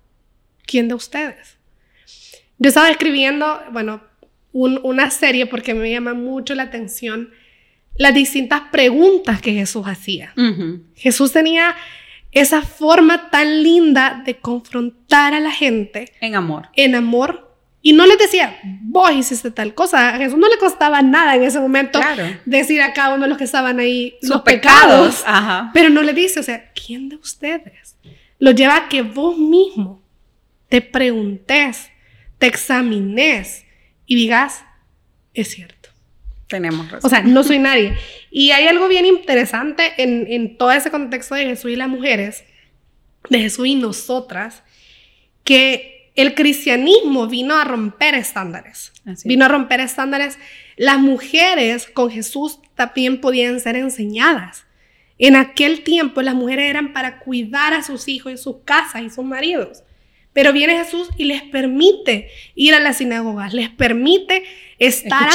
¿quién 0.65 0.87
de 0.87 0.95
ustedes? 0.95 1.57
Yo 2.57 2.69
estaba 2.69 2.89
escribiendo, 2.89 3.61
bueno, 3.71 4.01
un- 4.53 4.79
una 4.83 5.11
serie 5.11 5.45
porque 5.45 5.73
me 5.73 5.91
llama 5.91 6.13
mucho 6.13 6.55
la 6.55 6.63
atención 6.63 7.31
las 7.97 8.13
distintas 8.13 8.61
preguntas 8.71 9.41
que 9.41 9.53
Jesús 9.53 9.85
hacía. 9.87 10.33
Jesús 10.95 11.31
tenía 11.31 11.75
esa 12.31 12.61
forma 12.61 13.29
tan 13.29 13.63
linda 13.63 14.21
de 14.25 14.37
confrontar 14.37 15.33
a 15.33 15.39
la 15.39 15.51
gente 15.51 16.11
En 16.19 16.35
amor. 16.35 16.67
en 16.75 16.95
amor 16.95 17.43
y 17.81 17.93
no 17.93 18.05
les 18.07 18.17
decía, 18.17 18.57
vos 18.81 19.11
hiciste 19.13 19.51
tal 19.51 19.75
cosa. 19.75 20.15
A 20.15 20.17
Jesús 20.17 20.37
no 20.39 20.49
le 20.49 20.57
costaba 20.57 21.01
nada 21.03 21.35
en 21.35 21.43
ese 21.43 21.59
momento 21.59 21.99
Claro. 21.99 22.25
decir 22.45 22.81
a 22.81 22.93
cada 22.93 23.13
uno 23.13 23.23
de 23.23 23.29
los 23.29 23.37
que 23.37 23.43
estaban 23.43 23.79
ahí 23.79 24.15
Sus 24.21 24.31
los 24.31 24.41
pecados. 24.41 25.23
Ajá. 25.25 25.69
Pero 25.73 25.89
no 25.91 26.01
le 26.01 26.13
dice, 26.13 26.39
o 26.39 26.43
sea, 26.43 26.71
¿quién 26.73 27.09
de 27.09 27.15
ustedes? 27.17 27.95
Lo 28.39 28.51
lleva 28.51 28.75
a 28.75 28.89
que 28.89 29.03
vos 29.03 29.37
mismo 29.37 30.01
te 30.67 30.81
preguntes, 30.81 31.89
te 32.39 32.47
examines 32.47 33.63
y 34.07 34.15
digas, 34.15 34.65
es 35.35 35.49
cierto. 35.51 35.74
Tenemos 36.47 36.91
razón. 36.91 37.01
O 37.03 37.09
sea, 37.09 37.21
no 37.21 37.43
soy 37.43 37.59
nadie. 37.59 37.97
Y 38.29 38.51
hay 38.51 38.67
algo 38.67 38.87
bien 38.87 39.05
interesante 39.05 39.93
en, 39.97 40.27
en 40.29 40.57
todo 40.57 40.71
ese 40.71 40.91
contexto 40.91 41.35
de 41.35 41.45
Jesús 41.45 41.71
y 41.71 41.75
las 41.75 41.89
mujeres, 41.89 42.43
de 43.29 43.39
Jesús 43.39 43.67
y 43.67 43.75
nosotras, 43.75 44.63
que 45.43 45.95
el 46.15 46.33
cristianismo 46.33 47.27
vino 47.27 47.55
a 47.55 47.65
romper 47.65 48.15
estándares. 48.15 48.93
Vino 49.25 49.45
a 49.45 49.49
romper 49.49 49.81
estándares. 49.81 50.39
Las 50.77 50.99
mujeres 50.99 51.87
con 51.87 52.09
Jesús 52.09 52.59
también 52.75 53.19
podían 53.19 53.59
ser 53.59 53.75
enseñadas. 53.75 54.65
En 55.17 55.35
aquel 55.35 55.83
tiempo 55.83 56.21
las 56.21 56.35
mujeres 56.35 56.69
eran 56.69 56.93
para 56.93 57.19
cuidar 57.19 57.73
a 57.73 57.83
sus 57.83 58.07
hijos 58.07 58.33
y 58.33 58.37
sus 58.37 58.57
casas 58.65 59.01
y 59.03 59.09
sus 59.09 59.25
maridos. 59.25 59.83
Pero 60.33 60.51
viene 60.51 60.77
Jesús 60.77 61.09
y 61.17 61.25
les 61.25 61.43
permite 61.43 62.29
ir 62.55 62.73
a 62.73 62.79
las 62.79 62.97
sinagogas, 62.97 63.53
les 63.53 63.69
permite 63.69 64.43
estar 64.79 65.29
a 65.29 65.31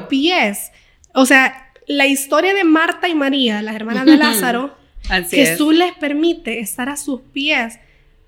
sus 0.00 0.08
pies. 0.08 0.70
O 1.14 1.26
sea, 1.26 1.72
la 1.86 2.06
historia 2.06 2.54
de 2.54 2.64
Marta 2.64 3.08
y 3.08 3.14
María, 3.14 3.62
las 3.62 3.74
hermanas 3.76 4.04
de 4.06 4.16
Lázaro, 4.16 4.76
Así 5.08 5.36
Jesús 5.36 5.74
les 5.74 5.92
permite 5.94 6.60
estar 6.60 6.88
a 6.88 6.96
sus 6.96 7.20
pies 7.32 7.78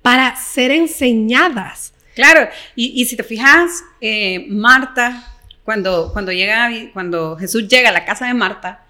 para 0.03 0.37
ser 0.37 0.71
enseñadas. 0.71 1.95
Claro, 2.15 2.49
y, 2.75 3.01
y 3.01 3.05
si 3.07 3.17
te 3.17 3.23
fijas, 3.25 3.83
eh, 4.01 4.47
Marta, 4.51 5.23
cuando, 5.65 6.13
cuando, 6.13 6.33
llega, 6.33 6.71
cuando 6.93 7.37
Jesús 7.37 7.67
llega 7.69 7.89
a 7.89 7.93
la 7.93 8.05
casa 8.05 8.27
de 8.27 8.35
Marta, 8.35 8.85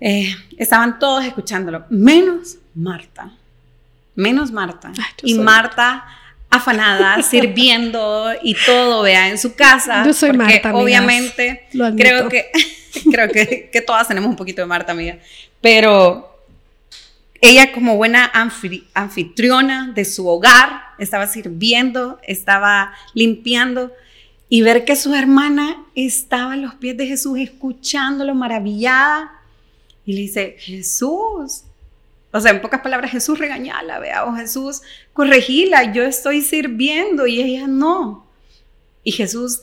eh, 0.00 0.34
estaban 0.58 0.98
todos 0.98 1.24
escuchándolo, 1.24 1.84
menos 1.90 2.56
Marta, 2.74 3.32
menos 4.14 4.50
Marta. 4.50 4.88
Ay, 4.96 5.04
y 5.22 5.34
soy- 5.34 5.44
Marta 5.44 6.04
afanada, 6.50 7.22
sirviendo 7.30 8.32
y 8.42 8.54
todo, 8.66 9.02
vea, 9.02 9.28
en 9.28 9.38
su 9.38 9.54
casa. 9.54 10.04
Yo 10.04 10.12
soy 10.12 10.30
porque 10.30 10.38
Marta, 10.44 10.68
amigas. 10.70 10.82
Obviamente, 10.84 11.66
Lo 11.72 11.86
admito. 11.86 12.02
creo 12.02 12.28
que, 12.28 12.50
creo 13.10 13.28
que, 13.28 13.70
que 13.72 13.80
todas 13.80 14.08
tenemos 14.08 14.28
un 14.28 14.36
poquito 14.36 14.60
de 14.62 14.66
Marta, 14.66 14.92
amiga, 14.92 15.18
pero 15.60 16.26
ella 17.40 17.72
como 17.72 17.96
buena 17.96 18.30
anfi- 18.32 18.84
anfitriona 18.94 19.92
de 19.94 20.04
su 20.04 20.26
hogar, 20.28 20.82
estaba 20.98 21.26
sirviendo, 21.26 22.18
estaba 22.26 22.92
limpiando 23.14 23.92
y 24.48 24.62
ver 24.62 24.84
que 24.84 24.96
su 24.96 25.14
hermana 25.14 25.82
estaba 25.94 26.52
a 26.54 26.56
los 26.56 26.74
pies 26.74 26.96
de 26.96 27.06
Jesús 27.06 27.38
escuchándolo 27.38 28.34
maravillada 28.34 29.32
y 30.04 30.12
le 30.14 30.20
dice, 30.22 30.56
Jesús, 30.58 31.62
o 32.32 32.40
sea, 32.40 32.52
en 32.52 32.60
pocas 32.60 32.80
palabras, 32.80 33.10
Jesús 33.10 33.38
regañala, 33.38 33.98
vea, 33.98 34.24
o 34.24 34.34
Jesús, 34.34 34.82
corregila, 35.12 35.92
yo 35.92 36.02
estoy 36.04 36.42
sirviendo 36.42 37.26
y 37.26 37.40
ella 37.40 37.66
no. 37.66 38.26
Y 39.02 39.12
Jesús 39.12 39.62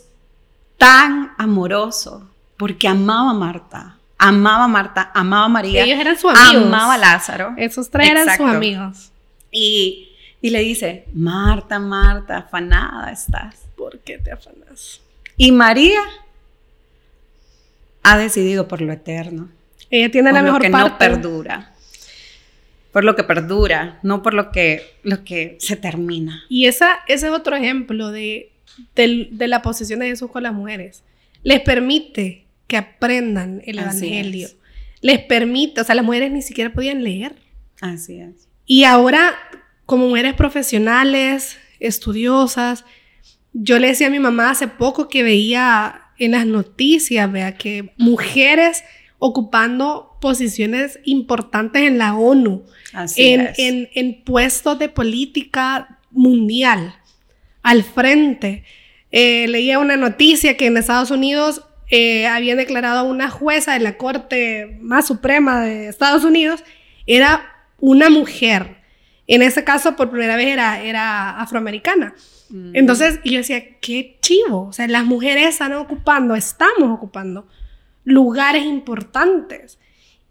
tan 0.77 1.31
amoroso, 1.37 2.29
porque 2.57 2.87
amaba 2.87 3.31
a 3.31 3.33
Marta, 3.33 3.97
amaba 4.17 4.65
a 4.65 4.67
Marta, 4.67 5.11
amaba 5.13 5.45
a 5.45 5.49
María, 5.49 5.83
Ellos 5.83 5.99
eran 5.99 6.17
sus 6.17 6.31
amigos. 6.31 6.67
amaba 6.67 6.93
a 6.95 6.97
Lázaro. 6.97 7.53
Esos 7.57 7.89
tres 7.89 8.09
eran 8.09 8.35
sus 8.35 8.47
amigos. 8.47 9.11
Y, 9.51 10.09
y 10.41 10.49
le 10.49 10.59
dice, 10.59 11.05
Marta, 11.13 11.79
Marta, 11.79 12.37
afanada 12.37 13.11
estás. 13.11 13.55
¿Por 13.77 13.99
qué 13.99 14.17
te 14.17 14.31
afanas? 14.31 15.01
Y 15.37 15.51
María 15.51 16.01
ha 18.03 18.17
decidido 18.17 18.67
por 18.67 18.81
lo 18.81 18.91
eterno, 18.93 19.49
Ella 19.89 20.11
tiene 20.11 20.29
por 20.29 20.33
la 20.35 20.41
lo 20.41 20.45
mejor 20.47 20.61
que 20.61 20.69
parte. 20.69 20.89
no 20.89 20.97
perdura, 20.97 21.73
por 22.97 23.03
lo 23.03 23.15
que 23.15 23.23
perdura, 23.23 23.99
no 24.01 24.23
por 24.23 24.33
lo 24.33 24.51
que, 24.51 24.81
lo 25.03 25.23
que 25.23 25.55
se 25.59 25.75
termina. 25.75 26.41
Y 26.49 26.65
esa, 26.65 26.97
ese 27.07 27.27
es 27.27 27.31
otro 27.31 27.55
ejemplo 27.55 28.11
de, 28.11 28.53
de 28.95 29.47
la 29.47 29.61
posición 29.61 29.99
de 29.99 30.07
Jesús 30.07 30.31
con 30.31 30.41
las 30.41 30.51
mujeres. 30.51 31.03
Les 31.43 31.59
permite 31.59 32.47
que 32.65 32.75
aprendan 32.75 33.61
el 33.67 33.77
Así 33.77 34.07
Evangelio. 34.07 34.47
es. 34.47 34.55
Les 35.01 35.19
permite, 35.19 35.81
o 35.81 35.83
sea, 35.83 35.93
las 35.93 36.03
mujeres 36.03 36.31
ni 36.31 36.41
siquiera 36.41 36.73
podían 36.73 37.03
leer. 37.03 37.35
Así 37.81 38.19
es. 38.19 38.49
Y 38.65 38.85
ahora, 38.85 39.35
como 39.85 40.07
mujeres 40.07 40.33
profesionales, 40.33 41.59
estudiosas, 41.79 42.83
yo 43.53 43.77
le 43.77 43.89
decía 43.89 44.07
a 44.07 44.09
mi 44.09 44.17
mamá 44.17 44.49
hace 44.49 44.67
poco 44.67 45.07
que 45.07 45.21
veía 45.21 46.01
en 46.17 46.31
las 46.31 46.47
noticias, 46.47 47.31
vea, 47.31 47.53
que 47.57 47.93
mujeres 47.97 48.83
ocupando 49.19 50.17
posiciones 50.21 50.99
importantes 51.05 51.81
en 51.83 51.97
la 51.97 52.15
ONU, 52.15 52.63
Así 52.93 53.29
en, 53.33 53.41
es. 53.41 53.59
en- 53.59 53.89
en 53.93 54.23
puestos 54.23 54.77
de 54.79 54.89
política 54.89 55.99
mundial, 56.11 56.95
al 57.63 57.83
frente. 57.83 58.63
Eh, 59.11 59.47
leía 59.47 59.79
una 59.79 59.97
noticia 59.97 60.57
que 60.57 60.67
en 60.67 60.77
Estados 60.77 61.11
Unidos 61.11 61.63
eh, 61.89 62.27
habían 62.27 62.57
declarado 62.57 62.99
a 62.99 63.03
una 63.03 63.29
jueza 63.29 63.73
de 63.73 63.79
la 63.79 63.97
Corte 63.97 64.77
más 64.81 65.07
Suprema 65.07 65.61
de 65.61 65.87
Estados 65.87 66.23
Unidos, 66.25 66.63
era 67.05 67.41
una 67.79 68.09
mujer. 68.09 68.77
En 69.25 69.41
ese 69.41 69.63
caso, 69.63 69.95
por 69.95 70.09
primera 70.09 70.35
vez 70.35 70.47
era, 70.47 70.81
era 70.81 71.39
afroamericana. 71.41 72.13
Mm. 72.49 72.75
Entonces, 72.75 73.19
yo 73.23 73.37
decía, 73.37 73.77
qué 73.79 74.17
chivo. 74.21 74.67
O 74.67 74.73
sea, 74.73 74.87
las 74.87 75.05
mujeres 75.05 75.47
están 75.47 75.73
ocupando, 75.73 76.35
estamos 76.35 76.91
ocupando 76.91 77.47
lugares 78.07 78.63
importantes. 78.63 79.77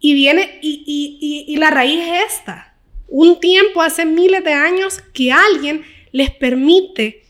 Y 0.01 0.15
viene, 0.15 0.59
y, 0.63 0.83
y, 0.87 1.53
y, 1.53 1.57
la 1.57 1.71
raíz 1.71 2.01
es 2.01 2.33
esta. 2.33 2.75
Un 3.07 3.39
tiempo, 3.39 3.83
hace 3.83 4.07
miles 4.07 4.43
de 4.45 4.53
años, 4.55 5.03
que 5.13 5.31
alguien 5.31 5.85
les 6.11 6.31
permite 6.31 7.25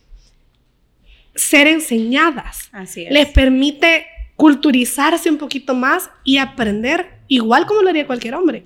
ser 1.34 1.66
enseñadas. 1.66 2.68
Así 2.70 3.02
es. 3.02 3.12
Les 3.12 3.26
permite 3.26 4.06
culturizarse 4.36 5.28
un 5.28 5.36
poquito 5.36 5.74
más 5.74 6.10
y 6.22 6.38
aprender 6.38 7.18
igual 7.26 7.66
como 7.66 7.82
lo 7.82 7.88
haría 7.88 8.06
cualquier 8.06 8.36
hombre. 8.36 8.64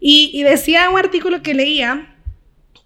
Y, 0.00 0.30
y 0.32 0.44
decía 0.44 0.88
un 0.88 0.98
artículo 0.98 1.42
que 1.42 1.52
leía 1.52 2.16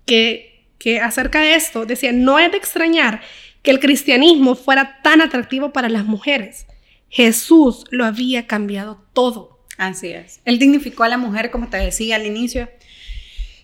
que, 0.04 0.64
que 0.78 0.99
acerca 1.00 1.42
de 1.42 1.54
esto, 1.54 1.87
decía, 1.87 2.12
no 2.12 2.40
es 2.40 2.50
de 2.50 2.58
extrañar 2.58 3.20
que 3.62 3.70
el 3.70 3.78
cristianismo 3.78 4.56
fuera 4.56 5.00
tan 5.02 5.20
atractivo 5.20 5.72
para 5.72 5.88
las 5.88 6.04
mujeres. 6.04 6.66
Jesús 7.12 7.85
lo 7.90 8.07
había 8.07 8.47
cambiado 8.47 9.04
todo. 9.12 9.61
Así 9.76 10.09
es. 10.09 10.40
Él 10.47 10.59
dignificó 10.59 11.04
a 11.04 11.11
la 11.11 11.19
mujer, 11.19 11.50
como 11.50 11.69
te 11.69 11.76
decía 11.76 12.16
al 12.16 12.25
inicio, 12.25 12.71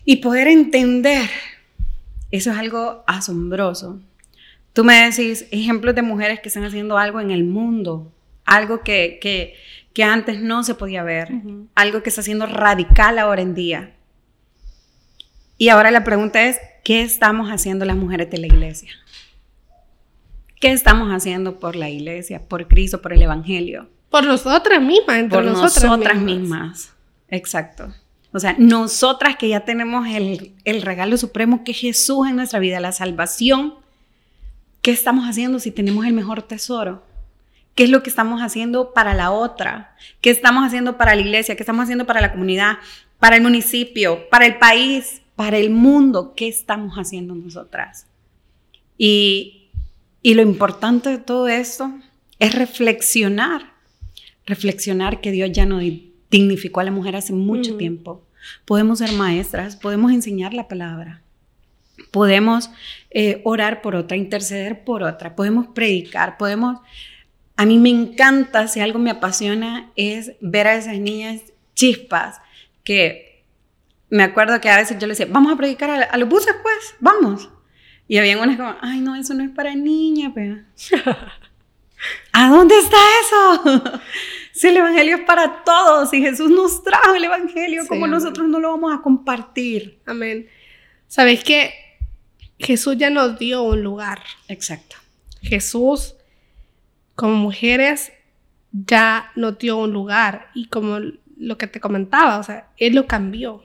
y 0.05 0.17
poder 0.17 0.47
entender, 0.47 1.27
eso 2.29 2.51
es 2.51 2.57
algo 2.57 3.03
asombroso. 3.07 3.99
Tú 4.73 4.83
me 4.83 5.09
decís 5.09 5.47
ejemplos 5.49 5.95
de 5.95 6.03
mujeres 6.03 6.39
que 6.41 6.49
están 6.49 6.63
haciendo 6.63 6.99
algo 6.99 7.19
en 7.21 7.31
el 7.31 7.43
mundo, 7.43 8.13
algo 8.45 8.81
que, 8.81 9.17
que, 9.19 9.55
que 9.93 10.03
antes 10.03 10.39
no 10.39 10.63
se 10.63 10.75
podía 10.75 11.01
ver, 11.01 11.29
algo 11.73 12.03
que 12.03 12.09
está 12.09 12.21
siendo 12.21 12.45
radical 12.45 13.17
ahora 13.17 13.41
en 13.41 13.55
día. 13.55 13.95
Y 15.57 15.69
ahora 15.69 15.89
la 15.89 16.03
pregunta 16.03 16.43
es, 16.43 16.59
¿qué 16.83 17.01
estamos 17.01 17.49
haciendo 17.49 17.83
las 17.83 17.97
mujeres 17.97 18.29
de 18.29 18.37
la 18.37 18.45
iglesia? 18.45 18.91
¿Qué 20.59 20.71
estamos 20.71 21.09
haciendo 21.09 21.57
por 21.57 21.75
la 21.75 21.89
iglesia, 21.89 22.41
por 22.47 22.67
Cristo, 22.67 23.01
por 23.01 23.13
el 23.13 23.21
Evangelio? 23.21 23.89
Por 24.09 24.25
nosotras 24.25 24.81
mismas, 24.81 25.17
entre 25.17 25.37
por 25.37 25.45
nosotras, 25.45 26.17
mismas. 26.17 26.93
Exacto. 27.29 27.93
O 28.33 28.39
sea, 28.39 28.55
nosotras 28.57 29.37
que 29.37 29.47
ya 29.47 29.61
tenemos 29.61 30.07
el, 30.07 30.53
el 30.65 30.81
regalo 30.81 31.17
supremo 31.17 31.63
que 31.63 31.71
es 31.71 31.79
Jesús 31.79 32.27
en 32.27 32.35
nuestra 32.35 32.59
vida, 32.59 32.79
la 32.79 32.91
salvación, 32.91 33.75
¿qué 34.81 34.91
estamos 34.91 35.25
haciendo 35.25 35.59
si 35.59 35.71
tenemos 35.71 36.05
el 36.05 36.13
mejor 36.13 36.41
tesoro? 36.41 37.03
¿Qué 37.73 37.85
es 37.85 37.89
lo 37.89 38.03
que 38.03 38.09
estamos 38.09 38.41
haciendo 38.41 38.93
para 38.93 39.13
la 39.13 39.31
otra? 39.31 39.95
¿Qué 40.19 40.29
estamos 40.29 40.65
haciendo 40.65 40.97
para 40.97 41.15
la 41.15 41.21
iglesia? 41.21 41.55
¿Qué 41.55 41.63
estamos 41.63 41.83
haciendo 41.83 42.05
para 42.05 42.19
la 42.19 42.31
comunidad? 42.31 42.79
¿Para 43.19 43.37
el 43.37 43.41
municipio? 43.41 44.27
¿Para 44.29 44.45
el 44.45 44.57
país? 44.57 45.21
¿Para 45.37 45.57
el 45.57 45.69
mundo? 45.69 46.33
¿Qué 46.35 46.49
estamos 46.49 46.95
haciendo 46.95 47.33
nosotras? 47.35 48.07
Y, 48.97 49.58
y 50.21 50.33
lo 50.33 50.41
importante 50.41 51.09
de 51.09 51.17
todo 51.17 51.47
esto 51.47 51.91
es 52.39 52.53
reflexionar. 52.55 53.73
Reflexionar 54.45 55.21
que 55.21 55.31
Dios 55.31 55.51
ya 55.51 55.65
nos 55.65 55.83
dignificó 56.29 56.79
a 56.79 56.83
la 56.83 56.91
mujer 56.91 57.15
hace 57.15 57.33
mucho 57.33 57.77
tiempo. 57.77 58.23
Podemos 58.65 58.99
ser 58.99 59.13
maestras, 59.13 59.75
podemos 59.75 60.11
enseñar 60.11 60.53
la 60.53 60.67
palabra, 60.67 61.21
podemos 62.11 62.71
eh, 63.11 63.41
orar 63.43 63.81
por 63.81 63.95
otra, 63.95 64.17
interceder 64.17 64.83
por 64.83 65.03
otra, 65.03 65.35
podemos 65.35 65.67
predicar, 65.67 66.37
podemos 66.37 66.79
a 67.59 67.65
mí 67.65 67.77
me 67.77 67.89
encanta, 67.89 68.69
si 68.69 68.79
algo 68.79 68.99
me 68.99 69.11
apasiona, 69.11 69.91
es 69.97 70.31
ver 70.39 70.65
a 70.67 70.75
esas 70.75 70.97
niñas 70.97 71.41
chispas 71.75 72.39
que 72.85 73.43
me 74.09 74.23
acuerdo 74.23 74.61
que 74.61 74.69
a 74.69 74.77
veces 74.77 74.97
yo 74.97 75.07
les 75.07 75.17
decía, 75.17 75.33
vamos 75.33 75.51
a 75.51 75.57
predicar 75.57 75.89
a, 76.09 76.17
los 76.17 76.29
buses, 76.29 76.55
pues, 76.63 76.95
vamos. 77.01 77.49
Y 78.09 78.17
había 78.17 78.41
unas 78.41 78.57
como, 78.57 78.75
ay, 78.81 79.01
no, 79.01 79.15
eso 79.15 79.35
no 79.35 79.43
es 79.43 79.51
para 79.51 79.75
niñas, 79.75 80.31
pero... 80.33 80.57
¿A 82.33 82.49
dónde 82.49 82.75
está 82.79 82.97
eso? 83.21 84.01
si 84.51 84.67
el 84.67 84.77
Evangelio 84.77 85.17
es 85.17 85.23
para 85.25 85.63
todos, 85.63 86.09
si 86.09 86.19
Jesús 86.19 86.49
nos 86.49 86.83
trajo 86.83 87.13
el 87.13 87.25
Evangelio, 87.25 87.83
¿cómo 87.87 88.07
nosotros 88.07 88.49
no 88.49 88.59
lo 88.59 88.71
vamos 88.71 88.97
a 88.97 89.03
compartir? 89.03 89.99
Amén. 90.07 90.47
¿Sabéis 91.07 91.43
que 91.43 91.71
Jesús 92.57 92.97
ya 92.97 93.11
nos 93.11 93.37
dio 93.37 93.61
un 93.61 93.83
lugar? 93.83 94.23
Exacto. 94.47 94.95
Jesús 95.43 96.15
como 97.13 97.35
mujeres 97.35 98.11
ya 98.71 99.31
nos 99.35 99.59
dio 99.59 99.77
un 99.77 99.93
lugar 99.93 100.47
y 100.55 100.67
como 100.67 100.97
lo 101.37 101.57
que 101.59 101.67
te 101.67 101.79
comentaba, 101.79 102.39
o 102.39 102.43
sea, 102.43 102.69
Él 102.77 102.95
lo 102.95 103.05
cambió. 103.05 103.63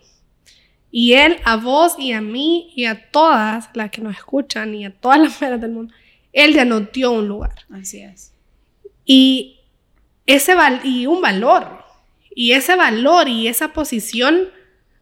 Y 0.96 1.14
Él 1.14 1.38
a 1.44 1.56
vos 1.56 1.96
y 1.98 2.12
a 2.12 2.20
mí 2.20 2.72
y 2.76 2.84
a 2.84 3.10
todas 3.10 3.68
las 3.74 3.90
que 3.90 4.00
nos 4.00 4.16
escuchan 4.16 4.76
y 4.76 4.84
a 4.84 4.92
todas 4.92 5.18
las 5.18 5.30
mujeres 5.32 5.60
del 5.60 5.72
mundo, 5.72 5.92
Él 6.32 6.54
ya 6.54 6.64
nos 6.64 6.92
dio 6.92 7.10
un 7.10 7.26
lugar. 7.26 7.66
Así 7.68 8.00
es. 8.00 8.32
Y, 9.04 9.58
ese 10.24 10.54
y 10.84 11.06
un 11.06 11.20
valor. 11.20 11.84
Y 12.32 12.52
ese 12.52 12.76
valor 12.76 13.28
y 13.28 13.48
esa 13.48 13.72
posición 13.72 14.50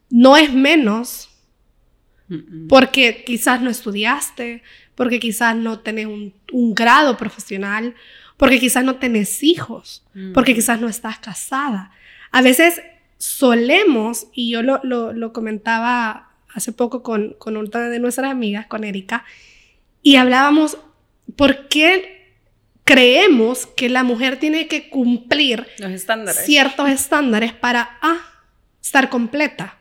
no 0.09 0.35
es 0.35 0.51
menos 0.51 1.29
porque 2.67 3.23
quizás 3.23 3.61
no 3.61 3.69
estudiaste, 3.69 4.63
porque 4.95 5.19
quizás 5.19 5.55
no 5.55 5.81
tenés 5.81 6.07
un, 6.07 6.33
un 6.51 6.73
grado 6.73 7.17
profesional, 7.17 7.93
porque 8.37 8.59
quizás 8.59 8.83
no 8.83 8.95
tenés 8.95 9.43
hijos, 9.43 10.03
porque 10.33 10.55
quizás 10.55 10.81
no 10.81 10.89
estás 10.89 11.19
casada. 11.19 11.91
A 12.31 12.41
veces 12.41 12.81
solemos, 13.23 14.27
y 14.33 14.51
yo 14.51 14.61
lo, 14.63 14.81
lo, 14.83 15.31
comentaba 15.31 16.31
hace 16.53 16.73
poco 16.73 17.03
con, 17.03 17.35
con 17.39 17.55
una 17.55 17.87
de 17.87 17.99
nuestras 17.99 18.29
amigas, 18.29 18.67
con 18.67 18.83
Erika, 18.83 19.23
y 20.01 20.17
hablábamos, 20.17 20.77
¿por 21.37 21.69
qué 21.69 22.33
creemos 22.83 23.65
que 23.65 23.87
la 23.87 24.03
mujer 24.03 24.39
tiene 24.39 24.67
que 24.67 24.89
cumplir 24.89 25.65
Los 25.77 25.91
estándares. 25.91 26.43
ciertos 26.45 26.89
estándares 26.89 27.53
para 27.53 27.97
ah, 28.01 28.19
estar 28.81 29.09
completa? 29.09 29.79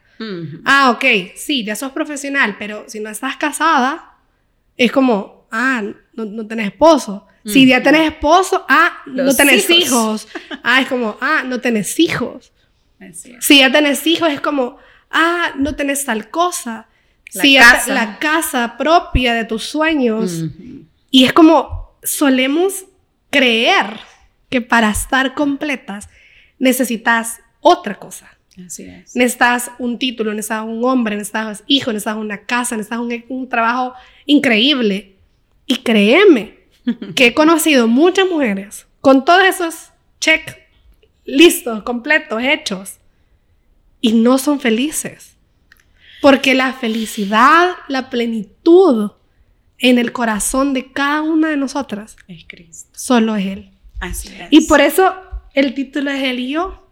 Ah, 0.64 0.92
ok, 0.92 1.35
sí, 1.35 1.64
ya 1.64 1.74
sos 1.74 1.90
profesional, 1.90 2.55
pero 2.57 2.85
si 2.87 3.00
no 3.00 3.11
estás 3.11 3.37
casada, 3.37 4.18
es 4.76 4.92
como, 4.92 5.48
ah, 5.50 5.83
no, 6.12 6.24
no 6.26 6.46
tenés 6.46 6.66
esposo. 6.68 7.26
Si 7.44 7.66
ya 7.66 7.83
tenés 7.83 8.12
esposo, 8.12 8.64
ah, 8.68 9.02
no 9.07 9.35
tenés 9.35 9.68
hijos. 9.68 10.28
Ah, 10.62 10.81
es 10.81 10.87
como, 10.87 11.18
ah, 11.20 11.42
no 11.44 11.61
tenés 11.61 11.98
hijos. 11.98 12.52
Si 13.41 13.59
ya 13.59 13.71
tenés 13.73 14.07
hijos, 14.07 14.31
es 14.31 14.41
como, 14.41 14.79
ah, 15.11 15.53
no 15.57 15.75
tenés 15.75 16.05
tal 16.05 16.31
cosa. 16.31 16.87
La 17.35 17.43
si 17.43 17.57
casa. 17.57 17.95
la 17.95 18.19
casa 18.19 18.77
propia 18.77 19.35
de 19.35 19.45
tus 19.45 19.65
sueños. 19.65 20.45
Y 21.11 21.25
es 21.25 21.33
como, 21.33 21.97
solemos 22.03 22.85
creer 23.31 23.87
que 24.51 24.61
para 24.61 24.91
estar 24.91 25.35
completas 25.35 26.09
necesitas 26.59 27.41
otra 27.61 27.99
cosa. 27.99 28.29
Así 28.65 28.85
es. 28.85 29.17
Necesitas 29.17 29.71
un 29.79 29.99
título, 29.99 30.35
necesitas 30.35 30.65
un 30.65 30.85
hombre, 30.85 31.17
necesitas 31.17 31.65
hijos, 31.67 31.95
necesitas 31.95 32.17
una 32.17 32.45
casa, 32.45 32.77
necesitas 32.77 32.99
un, 32.99 33.25
un 33.29 33.49
trabajo 33.49 33.95
increíble. 34.27 35.17
Y 35.65 35.77
créeme, 35.79 36.59
que 37.15 37.27
he 37.29 37.35
conocido 37.35 37.88
muchas 37.88 38.29
mujeres 38.29 38.87
con 39.01 39.25
todos 39.25 39.45
esos 39.45 39.93
check 40.21 40.62
listos, 41.25 41.83
completos, 41.83 42.43
hechos, 42.43 42.99
y 44.01 44.13
no 44.13 44.39
son 44.39 44.61
felices. 44.61 45.37
Porque 46.21 46.55
la 46.55 46.73
felicidad, 46.73 47.71
la 47.89 48.11
plenitud 48.11 49.13
en 49.79 49.99
el 49.99 50.13
corazón 50.13 50.73
de 50.73 50.93
cada 50.93 51.23
una 51.23 51.49
de 51.49 51.57
nosotras 51.57 52.17
es 52.29 52.45
Cristo. 52.47 52.91
Solo 52.95 53.35
es 53.37 53.47
Él. 53.47 53.71
Así 54.01 54.29
es. 54.29 54.49
Y 54.51 54.63
por 54.63 54.81
eso 54.81 55.15
el 55.55 55.75
título 55.75 56.11
es 56.11 56.23
Él 56.23 56.41
y 56.41 56.51
yo. 56.51 56.87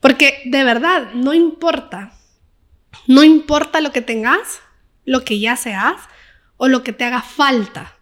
Porque 0.00 0.42
de 0.46 0.64
verdad, 0.64 1.12
no 1.14 1.34
importa. 1.34 2.14
No 3.06 3.24
importa 3.24 3.80
lo 3.80 3.92
que 3.92 4.00
tengas, 4.00 4.60
lo 5.04 5.24
que 5.24 5.38
ya 5.38 5.56
seas 5.56 5.96
o 6.56 6.68
lo 6.68 6.82
que 6.82 6.92
te 6.92 7.04
haga 7.04 7.22
falta. 7.22 7.96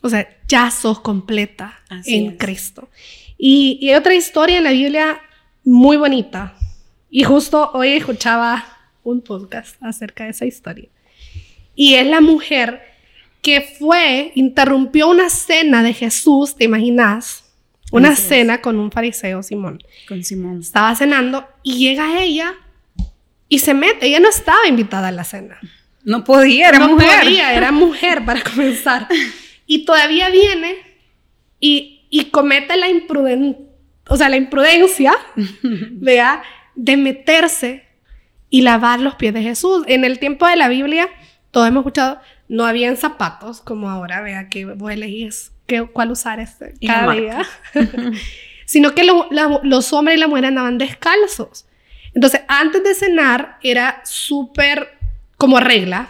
O 0.00 0.08
sea, 0.08 0.28
ya 0.46 0.70
sos 0.70 1.00
completa 1.00 1.80
en 2.06 2.36
Cristo. 2.36 2.88
Y, 3.38 3.78
y, 3.80 3.90
hay 3.90 3.94
otra 3.94 4.14
historia 4.14 4.58
en 4.58 4.64
la 4.64 4.72
Biblia 4.72 5.20
muy 5.64 5.96
bonita. 5.96 6.54
Y 7.08 7.22
justo 7.22 7.70
hoy 7.72 7.92
escuchaba 7.92 8.64
un 9.02 9.22
podcast 9.22 9.80
acerca 9.80 10.24
de 10.24 10.30
esa 10.30 10.44
historia. 10.44 10.88
Y 11.74 11.94
es 11.94 12.06
la 12.06 12.20
mujer 12.20 12.82
que 13.40 13.60
fue, 13.60 14.32
interrumpió 14.34 15.08
una 15.08 15.30
cena 15.30 15.82
de 15.82 15.94
Jesús, 15.94 16.56
¿te 16.56 16.64
imaginas? 16.64 17.44
Una 17.90 18.14
cena 18.16 18.60
con 18.60 18.78
un 18.78 18.90
fariseo, 18.90 19.42
Simón. 19.42 19.78
Con 20.06 20.22
Simón. 20.22 20.60
Estaba 20.60 20.94
cenando 20.94 21.46
y 21.62 21.78
llega 21.78 22.20
ella 22.20 22.54
y 23.48 23.60
se 23.60 23.72
mete. 23.72 24.06
Ella 24.06 24.20
no 24.20 24.28
estaba 24.28 24.66
invitada 24.68 25.08
a 25.08 25.12
la 25.12 25.24
cena. 25.24 25.58
No 26.04 26.24
podía, 26.24 26.68
era 26.68 26.86
mujer. 26.86 27.08
No 27.08 27.22
podía, 27.24 27.54
era 27.54 27.72
mujer 27.72 28.24
para 28.24 28.42
comenzar. 28.42 29.08
Y 29.70 29.84
todavía 29.84 30.30
viene 30.30 30.76
y, 31.60 31.97
y 32.10 32.26
comete 32.26 32.76
la 32.76 32.88
imprudencia, 32.88 33.64
o 34.08 34.16
sea, 34.16 34.28
la 34.28 34.36
imprudencia, 34.36 35.12
¿vea? 35.62 36.42
De 36.74 36.96
meterse 36.96 37.84
y 38.50 38.62
lavar 38.62 39.00
los 39.00 39.14
pies 39.16 39.34
de 39.34 39.42
Jesús. 39.42 39.84
En 39.86 40.04
el 40.04 40.18
tiempo 40.18 40.46
de 40.46 40.56
la 40.56 40.68
Biblia, 40.68 41.08
todos 41.50 41.68
hemos 41.68 41.82
escuchado, 41.82 42.20
no 42.48 42.64
habían 42.64 42.96
zapatos 42.96 43.60
como 43.60 43.90
ahora, 43.90 44.20
vea 44.22 44.48
que 44.48 44.64
vos 44.64 44.90
elegís 44.90 45.52
qué, 45.66 45.82
cuál 45.82 46.10
usar 46.10 46.40
este, 46.40 46.74
cada 46.84 47.12
día, 47.12 47.46
sino 48.66 48.94
que 48.94 49.04
los 49.04 49.92
hombres 49.92 50.16
y 50.16 50.20
las 50.20 50.28
mujeres 50.28 50.48
andaban 50.48 50.78
descalzos. 50.78 51.66
Entonces, 52.14 52.40
antes 52.48 52.82
de 52.82 52.94
cenar 52.94 53.58
era 53.62 54.00
súper 54.04 54.98
como 55.36 55.60
regla 55.60 56.08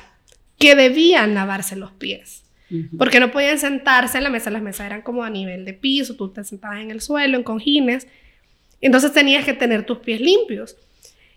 que 0.58 0.74
debían 0.74 1.34
lavarse 1.34 1.76
los 1.76 1.92
pies. 1.92 2.44
Porque 2.98 3.20
no 3.20 3.31
podían 3.31 3.59
sentarse 3.59 4.18
en 4.18 4.24
la 4.24 4.31
mesa, 4.31 4.50
las 4.50 4.62
mesas 4.62 4.87
eran 4.87 5.02
como 5.02 5.24
a 5.24 5.31
nivel 5.31 5.64
de 5.64 5.72
piso, 5.72 6.16
tú 6.16 6.28
te 6.28 6.44
sentabas 6.44 6.81
en 6.81 6.90
el 6.90 7.00
suelo, 7.00 7.37
en 7.37 7.42
cojines, 7.42 8.07
entonces 8.81 9.12
tenías 9.12 9.44
que 9.44 9.54
tener 9.54 9.85
tus 9.85 9.98
pies 9.98 10.20
limpios. 10.20 10.76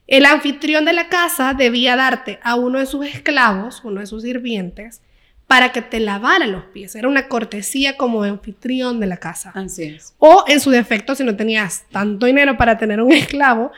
El 0.08 0.26
anfitrión 0.26 0.84
de 0.84 0.94
la 0.94 1.08
casa 1.08 1.54
debía 1.54 1.96
darte 1.96 2.39
a 2.44 2.56
uno 2.56 2.80
de 2.80 2.86
sus 2.86 3.06
esclavos, 3.06 3.82
uno 3.84 4.02
de 4.02 4.08
sus 4.08 4.24
sirvientes, 4.24 5.02
para 5.48 5.72
que 5.72 5.82
te 5.82 6.00
lavara 6.00 6.48
los 6.48 6.65
pies. 6.65 6.96
Era 6.96 7.08
una 7.08 7.28
cortesía 7.28 7.98
como 7.98 8.24
anfitrión 8.24 9.00
de 9.00 9.08
la 9.08 9.17
casa. 9.17 9.52
Así 9.54 9.84
es. 9.84 10.13
O 10.17 10.46
en 10.48 10.60
su 10.60 10.70
defecto, 10.70 11.15
si 11.15 11.24
no 11.24 11.36
tenías 11.36 11.86
tanto 11.91 12.26
dinero 12.26 12.58
para 12.58 12.78
tener 12.78 13.02
un 13.02 13.12
esclavo, 13.13 13.72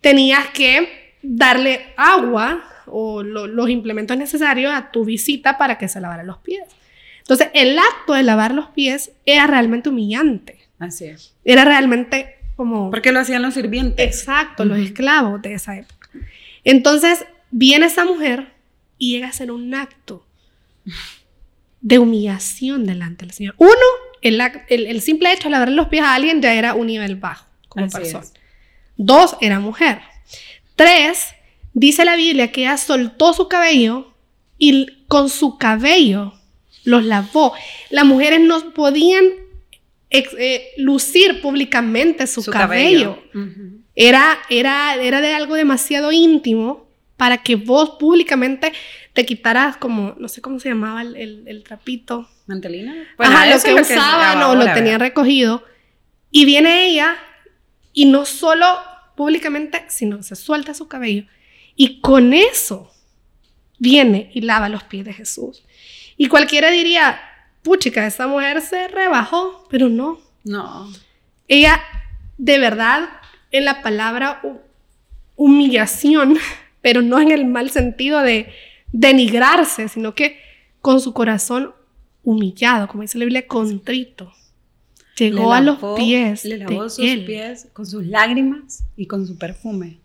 tenías 0.00 0.46
que 0.48 1.14
darle 1.22 1.86
agua 1.96 2.62
o 2.86 3.22
los 3.22 3.70
implementos 3.70 4.16
necesarios 4.16 4.72
a 4.72 4.90
tu 4.90 5.04
visita 5.04 5.58
para 5.58 5.78
que 5.78 5.88
se 5.88 6.00
lavara 6.00 6.22
los 6.22 6.38
pies. 6.38 6.64
Entonces, 7.18 7.48
el 7.54 7.78
acto 7.78 8.12
de 8.12 8.22
lavar 8.22 8.54
los 8.54 8.68
pies 8.68 9.12
era 9.24 9.46
realmente 9.46 9.88
humillante. 9.88 10.60
Así 10.78 11.06
es. 11.06 11.34
Era 11.44 11.64
realmente 11.64 12.36
como... 12.56 12.90
Porque 12.90 13.12
lo 13.12 13.20
hacían 13.20 13.42
los 13.42 13.54
sirvientes. 13.54 14.06
Exacto, 14.06 14.64
los 14.64 14.78
esclavos 14.78 15.42
de 15.42 15.54
esa 15.54 15.76
época. 15.76 16.08
Entonces, 16.62 17.24
viene 17.50 17.86
esa 17.86 18.04
mujer 18.04 18.52
y 18.98 19.12
llega 19.12 19.26
a 19.26 19.30
hacer 19.30 19.50
un 19.50 19.74
acto 19.74 20.24
de 21.80 21.98
humillación 21.98 22.86
delante 22.86 23.24
del 23.24 23.34
Señor. 23.34 23.54
Uno, 23.58 23.70
el, 24.22 24.40
el, 24.68 25.00
simple 25.00 25.32
hecho 25.32 25.44
de 25.44 25.50
lavar 25.50 25.70
los 25.70 25.88
pies 25.88 26.02
a 26.02 26.14
alguien 26.14 26.42
ya 26.42 26.54
era 26.54 26.74
un 26.74 26.88
nivel 26.88 27.16
bajo 27.16 27.46
como 27.68 27.88
persona. 27.88 28.24
Dos, 28.96 29.36
era 29.40 29.60
mujer. 29.60 30.00
Tres, 30.74 31.35
dice 31.76 32.06
la 32.06 32.16
Biblia 32.16 32.50
que 32.50 32.62
ella 32.62 32.78
soltó 32.78 33.34
su 33.34 33.48
cabello 33.48 34.14
y 34.56 34.86
con 35.08 35.28
su 35.28 35.58
cabello 35.58 36.32
los 36.84 37.04
lavó. 37.04 37.52
Las 37.90 38.06
mujeres 38.06 38.40
no 38.40 38.72
podían 38.72 39.24
eh, 40.08 40.68
lucir 40.78 41.42
públicamente 41.42 42.26
su, 42.26 42.42
cabello. 42.44 43.22
era, 43.94 44.38
era, 44.48 44.94
era 44.94 45.20
de 45.20 45.34
algo 45.34 45.54
demasiado 45.54 46.12
íntimo 46.12 46.88
para 47.18 47.42
que 47.42 47.56
vos 47.56 47.90
públicamente 47.98 48.72
te 49.12 49.26
quitaras 49.26 49.76
como, 49.76 50.14
no 50.18 50.28
sé 50.28 50.40
cómo 50.40 50.58
se 50.58 50.70
llamaba 50.70 51.02
el, 51.02 51.62
trapito. 51.62 52.26
¿Mantelina? 52.46 52.94
Ajá, 53.18 53.46
lo 53.46 53.60
que 53.60 53.74
usaban 53.74 54.42
o 54.44 54.54
lo 54.54 54.64
tenían 54.72 55.00
recogido. 55.00 55.62
Y 56.30 56.46
viene 56.46 56.86
ella 56.88 57.18
y 57.92 58.06
no 58.06 58.24
solo 58.24 58.64
públicamente, 59.14 59.84
sino 59.88 60.22
se 60.22 60.36
suelta 60.36 60.72
su 60.72 60.88
cabello. 60.88 61.24
Y 61.76 62.00
con 62.00 62.32
eso 62.32 62.90
viene 63.78 64.30
y 64.34 64.40
lava 64.40 64.68
los 64.68 64.82
pies 64.84 65.04
de 65.04 65.12
Jesús. 65.12 65.62
Y 66.16 66.28
cualquiera 66.28 66.70
diría, 66.70 67.20
puchica, 67.62 68.06
esta 68.06 68.26
mujer 68.26 68.62
se 68.62 68.88
rebajó, 68.88 69.66
pero 69.70 69.88
no. 69.88 70.18
No. 70.44 70.90
Ella, 71.46 71.80
de 72.38 72.58
verdad, 72.58 73.08
en 73.50 73.66
la 73.66 73.82
palabra 73.82 74.40
humillación, 75.36 76.38
pero 76.80 77.02
no 77.02 77.20
en 77.20 77.30
el 77.30 77.44
mal 77.44 77.70
sentido 77.70 78.22
de 78.22 78.52
denigrarse, 78.92 79.88
sino 79.88 80.14
que 80.14 80.40
con 80.80 81.00
su 81.00 81.12
corazón 81.12 81.74
humillado, 82.22 82.88
como 82.88 83.02
dice 83.02 83.18
la 83.18 83.24
Biblia, 83.24 83.46
contrito. 83.46 84.32
Llegó 85.16 85.52
a 85.52 85.60
los 85.60 85.78
pies. 85.96 86.44
Le 86.44 86.58
lavó 86.58 86.88
sus 86.88 87.04
pies 87.04 87.68
con 87.72 87.86
sus 87.86 88.06
lágrimas 88.06 88.84
y 88.96 89.06
con 89.06 89.26
su 89.26 89.38
perfume. 89.38 89.98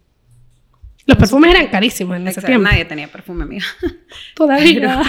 Los 1.05 1.17
perfumes 1.17 1.55
eran 1.55 1.67
carísimos 1.67 2.17
en 2.17 2.27
ese 2.27 2.41
tiempo. 2.41 2.69
Nadie 2.69 2.85
tenía 2.85 3.07
perfume, 3.11 3.43
amiga. 3.43 3.65
Todavía. 4.35 5.01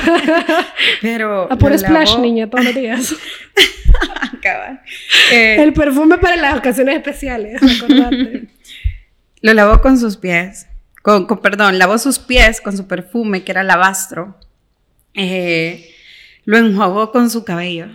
Pero. 1.00 1.42
a 1.52 1.56
por 1.56 1.76
splash, 1.78 2.18
niña, 2.18 2.48
todos 2.48 2.64
los 2.64 2.74
días. 2.74 3.14
Eh, 5.30 5.62
el 5.62 5.72
perfume 5.72 6.18
para 6.18 6.34
las 6.34 6.58
ocasiones 6.58 6.96
especiales, 6.96 7.60
recordate. 7.60 8.48
Lo 9.40 9.54
lavó 9.54 9.80
con 9.80 9.96
sus 9.96 10.16
pies. 10.16 10.66
Con, 11.00 11.28
perdón, 11.40 11.78
lavó 11.78 11.96
sus 11.96 12.18
pies 12.18 12.60
con 12.60 12.76
su 12.76 12.88
perfume, 12.88 13.44
que 13.44 13.52
era 13.52 13.60
alabastro. 13.60 14.36
Eh, 15.14 15.94
lo 16.44 16.58
enjuagó 16.58 17.12
con 17.12 17.30
su 17.30 17.44
cabello, 17.44 17.86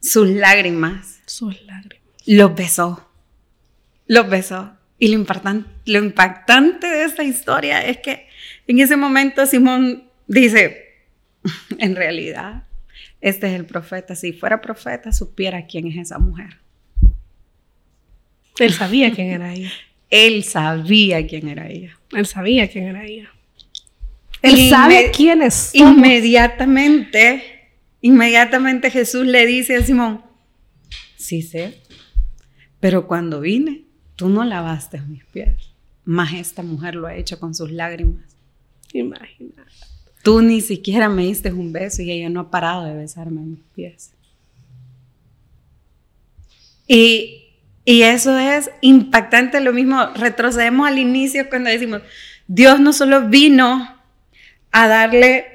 sus 0.00 0.28
lágrimas. 0.28 1.20
Sus 1.24 1.62
lágrimas. 1.66 2.02
Los 2.26 2.54
besó. 2.56 3.08
Los 4.06 4.28
besó. 4.28 4.72
Y 5.02 5.08
lo, 5.08 5.26
lo 5.86 5.98
impactante 5.98 6.86
de 6.86 7.02
esta 7.02 7.24
historia 7.24 7.84
es 7.84 7.98
que 7.98 8.28
en 8.68 8.78
ese 8.78 8.96
momento 8.96 9.44
Simón 9.46 10.04
dice, 10.28 10.92
en 11.78 11.96
realidad, 11.96 12.68
este 13.20 13.48
es 13.48 13.54
el 13.54 13.66
profeta. 13.66 14.14
Si 14.14 14.32
fuera 14.32 14.60
profeta, 14.60 15.10
supiera 15.10 15.66
quién 15.66 15.88
es 15.88 15.96
esa 15.96 16.20
mujer. 16.20 16.60
Él 18.60 18.72
sabía 18.74 19.10
quién 19.10 19.30
era 19.30 19.52
ella. 19.52 19.72
Él 20.10 20.44
sabía 20.44 21.26
quién 21.26 21.48
era 21.48 21.68
ella. 21.68 21.98
Él 22.12 22.26
sabía 22.26 22.68
quién 22.70 22.84
era 22.86 23.04
ella. 23.04 23.28
Él 24.40 24.70
sabe 24.70 25.10
quién 25.10 25.42
es. 25.42 25.74
Inmediatamente, 25.74 27.72
inmediatamente 28.02 28.88
Jesús 28.88 29.26
le 29.26 29.46
dice 29.46 29.74
a 29.74 29.82
Simón, 29.82 30.22
sí 31.16 31.42
sé, 31.42 31.80
pero 32.78 33.08
cuando 33.08 33.40
vine, 33.40 33.86
tú 34.16 34.28
no 34.28 34.44
lavaste 34.44 35.00
mis 35.00 35.24
pies, 35.24 35.72
más 36.04 36.32
esta 36.34 36.62
mujer 36.62 36.94
lo 36.94 37.06
ha 37.06 37.14
hecho 37.14 37.38
con 37.38 37.54
sus 37.54 37.70
lágrimas. 37.70 38.24
Imagina. 38.92 39.64
Tú 40.22 40.40
ni 40.42 40.60
siquiera 40.60 41.08
me 41.08 41.24
diste 41.24 41.52
un 41.52 41.72
beso 41.72 42.02
y 42.02 42.10
ella 42.10 42.28
no 42.28 42.40
ha 42.40 42.50
parado 42.50 42.84
de 42.84 42.94
besarme 42.94 43.40
mis 43.40 43.62
pies. 43.74 44.12
Y, 46.86 47.38
eso 47.84 48.38
es 48.38 48.70
impactante, 48.80 49.60
lo 49.60 49.72
mismo, 49.72 50.06
retrocedemos 50.14 50.86
al 50.86 50.98
inicio 50.98 51.48
cuando 51.48 51.70
decimos, 51.70 52.02
Dios 52.46 52.78
no 52.78 52.92
solo 52.92 53.28
vino 53.28 53.96
a 54.70 54.88
darle 54.88 55.46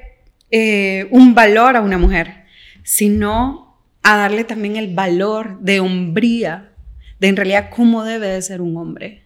eh, 0.50 1.08
un 1.10 1.34
valor 1.34 1.76
a 1.76 1.80
una 1.80 1.96
mujer, 1.96 2.44
sino 2.82 3.78
a 4.02 4.16
darle 4.16 4.44
también 4.44 4.76
el 4.76 4.94
valor 4.94 5.60
de 5.60 5.80
hombría 5.80 6.72
de 7.18 7.28
en 7.28 7.36
realidad 7.36 7.70
cómo 7.74 8.04
debe 8.04 8.28
de 8.28 8.42
ser 8.42 8.60
un 8.60 8.76
hombre. 8.76 9.24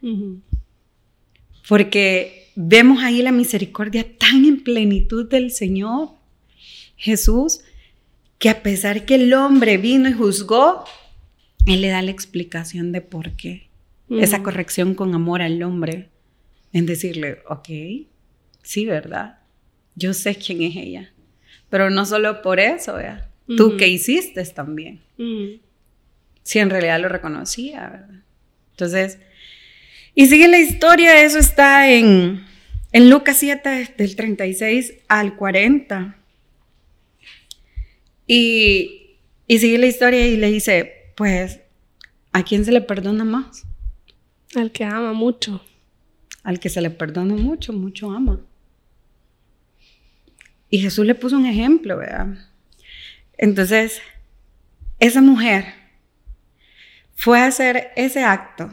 Porque 1.68 2.50
vemos 2.54 3.02
ahí 3.02 3.22
la 3.22 3.32
misericordia 3.32 4.06
tan 4.18 4.44
en 4.44 4.62
plenitud 4.62 5.28
del 5.28 5.50
Señor 5.50 6.10
Jesús, 6.96 7.60
que 8.38 8.48
a 8.48 8.62
pesar 8.62 9.04
que 9.04 9.16
el 9.16 9.32
hombre 9.34 9.76
vino 9.78 10.08
y 10.08 10.12
juzgó, 10.12 10.84
Él 11.66 11.80
le 11.82 11.88
da 11.88 12.02
la 12.02 12.10
explicación 12.10 12.92
de 12.92 13.00
por 13.00 13.32
qué. 13.32 13.68
Esa 14.10 14.42
corrección 14.42 14.94
con 14.94 15.14
amor 15.14 15.40
al 15.40 15.62
hombre, 15.62 16.10
en 16.72 16.84
decirle, 16.84 17.38
ok, 17.48 17.68
sí, 18.62 18.84
¿verdad? 18.84 19.38
Yo 19.94 20.12
sé 20.12 20.34
quién 20.34 20.62
es 20.62 20.76
ella. 20.76 21.12
Pero 21.70 21.88
no 21.88 22.04
solo 22.04 22.42
por 22.42 22.60
eso, 22.60 22.94
¿verdad? 22.94 23.28
Tú 23.56 23.76
que 23.76 23.88
hiciste 23.88 24.44
también 24.46 25.00
si 26.42 26.58
en 26.58 26.70
realidad 26.70 27.00
lo 27.00 27.08
reconocía, 27.08 27.88
¿verdad? 27.88 28.22
Entonces, 28.72 29.18
y 30.14 30.26
sigue 30.26 30.48
la 30.48 30.58
historia, 30.58 31.22
eso 31.22 31.38
está 31.38 31.90
en, 31.90 32.44
en 32.92 33.10
Lucas 33.10 33.38
7, 33.38 33.94
del 33.96 34.16
36 34.16 34.94
al 35.08 35.36
40. 35.36 36.16
Y, 38.26 39.16
y 39.46 39.58
sigue 39.58 39.78
la 39.78 39.86
historia 39.86 40.26
y 40.26 40.36
le 40.36 40.50
dice, 40.50 41.12
pues, 41.16 41.60
¿a 42.32 42.42
quién 42.42 42.64
se 42.64 42.72
le 42.72 42.82
perdona 42.82 43.24
más? 43.24 43.64
Al 44.54 44.70
que 44.70 44.84
ama 44.84 45.12
mucho. 45.12 45.64
Al 46.42 46.60
que 46.60 46.68
se 46.68 46.80
le 46.80 46.90
perdona 46.90 47.34
mucho, 47.34 47.72
mucho 47.72 48.10
ama. 48.10 48.40
Y 50.68 50.78
Jesús 50.78 51.06
le 51.06 51.14
puso 51.14 51.36
un 51.36 51.46
ejemplo, 51.46 51.98
¿verdad? 51.98 52.38
Entonces, 53.38 54.00
esa 54.98 55.20
mujer 55.20 55.81
fue 57.14 57.40
a 57.40 57.46
hacer 57.46 57.90
ese 57.96 58.24
acto 58.24 58.70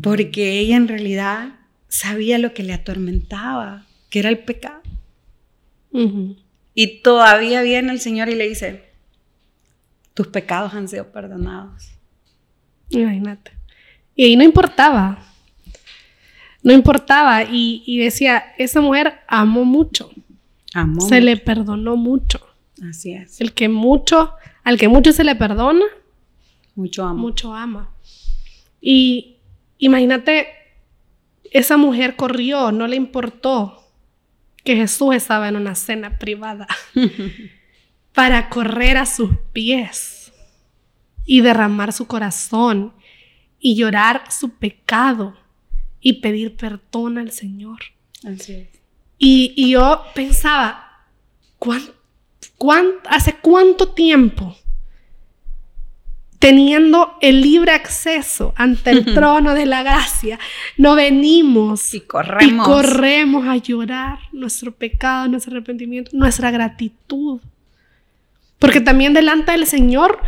porque 0.00 0.58
ella 0.60 0.76
en 0.76 0.88
realidad 0.88 1.54
sabía 1.88 2.38
lo 2.38 2.52
que 2.52 2.62
le 2.62 2.74
atormentaba, 2.74 3.86
que 4.10 4.18
era 4.18 4.28
el 4.28 4.38
pecado. 4.40 4.82
Y 6.74 7.00
todavía 7.00 7.62
viene 7.62 7.90
el 7.90 8.00
Señor 8.00 8.28
y 8.28 8.34
le 8.34 8.46
dice, 8.46 8.90
tus 10.12 10.26
pecados 10.26 10.74
han 10.74 10.88
sido 10.88 11.10
perdonados. 11.10 11.90
Imagínate. 12.90 13.52
Y 14.14 14.26
ahí 14.26 14.36
no 14.36 14.44
importaba. 14.44 15.18
No 16.62 16.74
importaba 16.74 17.44
y, 17.44 17.82
y 17.86 17.98
decía, 17.98 18.44
esa 18.58 18.82
mujer 18.82 19.20
amó 19.26 19.64
mucho. 19.64 20.10
Amó. 20.74 21.00
Se 21.00 21.22
le 21.22 21.38
perdonó 21.38 21.96
mucho. 21.96 22.46
Así 22.86 23.14
es. 23.14 23.40
El 23.40 23.54
que 23.54 23.70
mucho, 23.70 24.34
al 24.64 24.76
que 24.76 24.88
mucho 24.88 25.12
se 25.12 25.24
le 25.24 25.34
perdona, 25.34 25.86
Mucho 26.76 27.02
amor. 27.04 27.16
mucho 27.20 27.52
ama. 27.54 27.90
Y 28.80 29.38
imagínate, 29.78 30.46
esa 31.50 31.76
mujer 31.76 32.14
corrió, 32.16 32.70
no 32.70 32.86
le 32.86 32.96
importó 32.96 33.82
que 34.62 34.76
Jesús 34.76 35.14
estaba 35.14 35.48
en 35.48 35.56
una 35.56 35.74
cena 35.74 36.18
privada 36.18 36.66
para 38.12 38.48
correr 38.48 38.96
a 38.96 39.06
sus 39.06 39.30
pies 39.52 40.32
y 41.24 41.40
derramar 41.40 41.92
su 41.92 42.06
corazón 42.06 42.92
y 43.58 43.74
llorar 43.76 44.30
su 44.30 44.50
pecado 44.50 45.36
y 46.00 46.14
pedir 46.14 46.56
perdón 46.56 47.18
al 47.18 47.30
Señor. 47.32 47.78
Así 48.24 48.52
es. 48.52 48.68
Y, 49.18 49.54
y 49.56 49.70
yo 49.72 50.02
pensaba, 50.14 51.06
¿cuán- 51.58 51.90
cuán- 52.58 52.92
¿hace 53.08 53.34
cuánto 53.36 53.88
tiempo 53.88 54.56
teniendo 56.38 57.16
el 57.20 57.40
libre 57.40 57.72
acceso 57.72 58.52
ante 58.56 58.90
el 58.90 59.14
trono 59.14 59.54
de 59.54 59.66
la 59.66 59.82
gracia, 59.82 60.38
no 60.76 60.94
venimos 60.94 61.94
Y 61.94 62.00
corremos. 62.00 62.66
y 62.66 62.70
corremos 62.70 63.46
a 63.48 63.56
llorar 63.56 64.18
nuestro 64.32 64.72
pecado, 64.72 65.28
nuestro 65.28 65.52
arrepentimiento, 65.52 66.10
nuestra 66.14 66.50
gratitud? 66.50 67.40
Porque 68.58 68.80
también 68.80 69.12
delante 69.14 69.52
del 69.52 69.66
Señor 69.66 70.20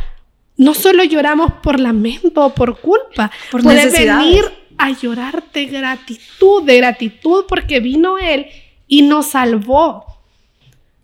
no 0.57 0.75
solo 0.75 1.05
lloramos 1.05 1.53
por 1.63 1.79
lamento 1.79 2.45
o 2.45 2.55
por 2.55 2.81
culpa, 2.81 3.31
Por 3.51 3.65
necesidades. 3.65 4.25
venir 4.25 4.45
a 4.77 4.91
llorar 4.91 5.45
de 5.53 5.67
gratitud, 5.67 6.63
de 6.65 6.77
gratitud 6.79 7.45
porque 7.49 7.81
vino 7.81 8.19
Él 8.19 8.47
y 8.87 9.03
nos 9.03 9.29
salvó. 9.31 10.05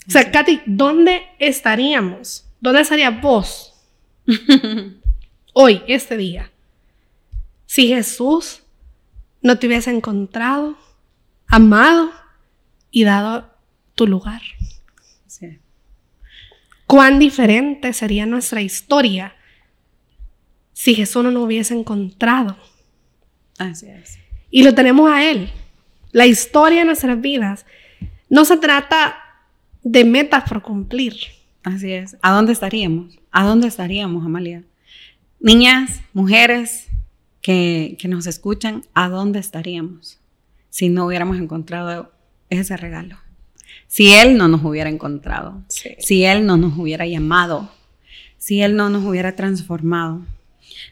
O 0.07 0.11
sea, 0.11 0.31
Katy, 0.31 0.61
¿dónde 0.67 1.23
estaríamos? 1.39 2.45
¿Dónde 2.61 2.81
estarías 2.83 3.21
vos 3.21 3.74
hoy, 5.53 5.83
este 5.87 6.17
día? 6.17 6.51
Si 7.67 7.89
Jesús 7.89 8.63
no 9.43 9.59
te 9.59 9.67
hubiese 9.67 9.91
encontrado, 9.91 10.77
amado 11.47 12.11
y 12.91 13.05
dado 13.05 13.51
tu 13.95 14.07
lugar. 14.07 14.41
Sí. 15.27 15.59
Cuán 16.87 17.19
diferente 17.19 17.93
sería 17.93 18.27
nuestra 18.27 18.63
historia 18.63 19.35
si 20.73 20.95
Jesús 20.95 21.23
no 21.23 21.31
nos 21.31 21.45
hubiese 21.45 21.75
encontrado. 21.75 22.57
Así 23.59 23.87
es. 23.89 24.19
Y 24.51 24.63
lo 24.63 24.75
tenemos 24.75 25.11
a 25.11 25.25
Él. 25.25 25.51
La 26.13 26.27
historia 26.27 26.81
de 26.81 26.85
nuestras 26.87 27.21
vidas 27.21 27.67
no 28.29 28.45
se 28.45 28.57
trata 28.57 29.17
de 29.83 30.05
metas 30.05 30.49
por 30.49 30.63
cumplir. 30.63 31.15
Así 31.65 31.93
es. 31.93 32.19
¿A 32.21 32.31
dónde 32.33 32.53
estaríamos? 32.53 33.19
¿A 33.33 33.45
dónde 33.45 33.69
estaríamos, 33.69 34.25
Amalia? 34.25 34.63
Niñas, 35.41 36.03
mujeres 36.13 36.89
que, 37.41 37.97
que 37.99 38.07
nos 38.07 38.27
escuchan, 38.27 38.85
¿a 38.93 39.09
dónde 39.09 39.39
estaríamos 39.39 40.19
si 40.69 40.91
no 40.91 41.07
hubiéramos 41.07 41.39
encontrado 41.39 42.13
ese 42.51 42.77
regalo? 42.77 43.19
Si 43.87 44.13
Él 44.13 44.37
no 44.37 44.47
nos 44.47 44.63
hubiera 44.63 44.91
encontrado, 44.91 45.63
si 45.69 46.25
Él 46.25 46.45
no 46.45 46.59
nos 46.59 46.77
hubiera 46.77 47.07
llamado, 47.07 47.71
si 48.37 48.61
Él 48.61 48.77
no 48.77 48.91
nos 48.91 49.03
hubiera 49.05 49.35
transformado. 49.35 50.21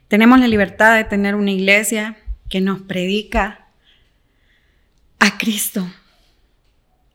Tenemos 0.09 0.41
la 0.41 0.49
libertad 0.49 0.97
de 0.97 1.05
tener 1.05 1.35
una 1.35 1.51
iglesia 1.51 2.17
que 2.49 2.63
nos 2.63 2.81
predica 2.81 3.69
a 5.19 5.37
Cristo 5.37 5.87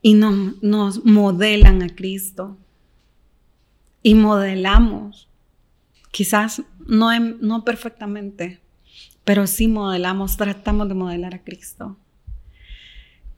y 0.00 0.14
nos, 0.14 0.62
nos 0.62 1.04
modelan 1.04 1.82
a 1.82 1.88
Cristo 1.88 2.56
y 4.02 4.14
modelamos, 4.14 5.28
quizás 6.10 6.62
no, 6.86 7.18
no 7.18 7.64
perfectamente, 7.64 8.60
pero 9.24 9.46
sí 9.46 9.68
modelamos, 9.68 10.36
tratamos 10.36 10.88
de 10.88 10.94
modelar 10.94 11.34
a 11.34 11.42
Cristo. 11.42 11.98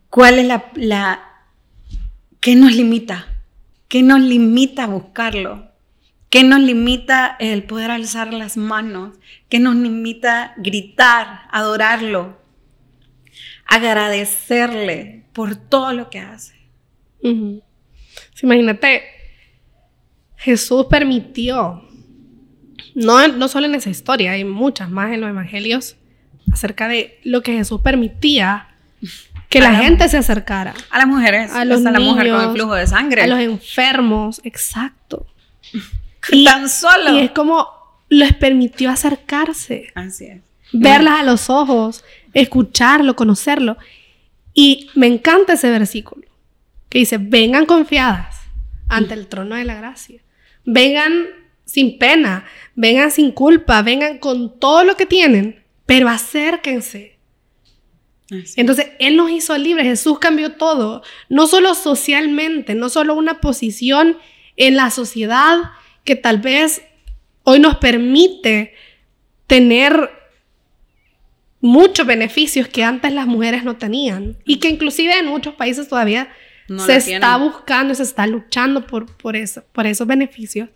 ¿Cuál 0.09 0.39
es 0.39 0.47
la, 0.47 0.71
la 0.75 1.21
qué 2.41 2.55
nos 2.55 2.75
limita? 2.75 3.27
¿Qué 3.89 4.03
nos 4.03 4.21
limita 4.21 4.85
a 4.85 4.89
buscarlo? 4.89 5.71
¿Qué 6.31 6.45
nos 6.45 6.61
limita 6.61 7.37
el 7.41 7.65
poder 7.65 7.91
alzar 7.91 8.33
las 8.33 8.57
manos? 8.57 9.19
¿Qué 9.49 9.59
nos 9.59 9.75
limita 9.75 10.55
gritar, 10.59 11.41
adorarlo, 11.51 12.39
agradecerle 13.67 15.25
por 15.33 15.57
todo 15.57 15.93
lo 15.93 16.09
que 16.09 16.21
hace? 16.21 16.55
Sí, 17.21 17.63
imagínate, 18.45 19.03
Jesús 20.41 20.87
permitió, 20.89 21.83
no, 22.95 23.29
no 23.29 23.49
solo 23.49 23.67
en 23.67 23.75
esa 23.75 23.91
historia, 23.91 24.33
hay 24.33 24.45
muchas 24.45 24.91
más 24.91 25.13
en 25.13 25.21
los 25.21 25.29
evangelios, 25.31 25.97
acerca 26.51 26.89
de 26.89 27.21
lo 27.25 27.43
que 27.43 27.53
Jesús 27.53 27.81
permitía 27.83 28.69
que 29.51 29.61
la 29.61 29.75
gente 29.75 30.09
se 30.09 30.17
acercara. 30.17 30.75
A 30.91 30.99
las 30.99 31.07
mujeres, 31.07 31.53
A 31.53 31.65
los 31.65 31.79
hasta 31.79 31.91
la 31.91 32.01
mujer 32.01 32.29
con 32.29 32.37
el 32.37 32.41
niños, 32.41 32.55
flujo 32.55 32.75
de 32.75 32.87
sangre. 32.87 33.23
A 33.23 33.27
los 33.27 33.41
enfermos, 33.41 34.41
exacto. 34.45 35.27
Tan 36.45 36.69
solo. 36.69 37.17
Y 37.17 37.21
es 37.21 37.31
como 37.33 37.69
les 38.09 38.35
permitió 38.35 38.91
acercarse, 38.91 39.93
Así 39.95 40.25
es. 40.27 40.41
verlas 40.73 41.21
a 41.21 41.23
los 41.23 41.51
ojos, 41.51 42.03
escucarlo, 42.33 43.15
conocerlo. 43.15 43.77
Y 44.55 44.89
me 44.95 45.07
encanta 45.07 45.53
ese 45.53 45.71
versículo 45.71 46.27
que 46.89 46.99
dice, 47.01 47.19
vengan 47.19 47.67
confiadas 47.67 48.37
ante 48.89 49.15
el 49.15 49.27
trono 49.27 49.55
de 49.55 49.65
la 49.65 49.75
gracia. 49.75 50.21
Vengan 50.65 51.27
sin 51.65 51.99
pena, 51.99 52.47
vengan 52.75 53.11
sin 53.11 53.31
culpa, 53.31 53.83
vengan 53.83 54.19
con 54.19 54.59
todo 54.59 54.85
lo 54.85 54.97
que 54.97 55.07
tienen, 55.07 55.63
pero 55.87 56.09
acérquense. 56.09 57.19
Así 58.31 58.61
Entonces, 58.61 58.89
Él 58.99 59.17
nos 59.17 59.31
hizo 59.31 59.57
libres, 59.59 59.87
Jesús 59.87 60.19
cambió 60.19 60.53
todo, 60.53 61.03
no 61.29 61.47
solo 61.47 61.75
socialmente, 61.75 62.75
no 62.75 62.89
solo 62.89 63.15
una 63.15 63.41
posición 63.41 64.17
en 64.57 64.77
la 64.77 64.91
sociedad 64.91 65.59
que 66.05 66.17
tal 66.17 66.39
vez 66.39 66.83
hoy 67.45 67.59
nos 67.59 67.77
permite 67.77 68.75
tener 69.47 70.11
muchos 71.61 72.07
beneficios 72.07 72.69
que 72.69 72.85
antes 72.85 73.13
las 73.13 73.27
mujeres 73.27 73.65
no 73.65 73.77
tenían 73.77 74.39
y 74.45 74.59
que 74.59 74.69
inclusive 74.69 75.19
en 75.19 75.27
muchos 75.27 75.55
países 75.55 75.89
todavía 75.89 76.31
No 76.71 76.87
se 76.87 76.99
está 76.99 77.37
buscando, 77.37 77.97
se 77.97 78.05
está 78.05 78.29
luchando 78.29 78.87
por, 78.87 79.07
por, 79.17 79.35
eso, 79.35 79.65
por 79.73 79.89
esos 79.89 80.07
beneficios, 80.07 80.69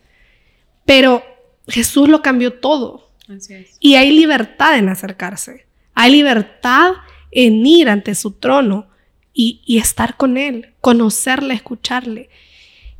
pero 0.83 1.23
Jesús 1.69 2.09
lo 2.09 2.21
cambió 2.21 2.51
todo. 2.51 3.09
Así 3.33 3.53
es. 3.53 3.77
Y 3.79 3.95
hay 3.95 4.11
libertad 4.11 4.77
en 4.77 4.89
acercarse. 4.89 5.65
Hay 5.93 6.11
libertad 6.11 6.91
en 7.31 7.65
ir 7.65 7.87
ante 7.87 8.13
su 8.13 8.33
trono 8.33 8.89
y, 9.33 9.61
y 9.65 9.77
estar 9.77 10.17
con 10.17 10.35
Él, 10.35 10.73
conocerle, 10.81 11.53
escucharle. 11.53 12.29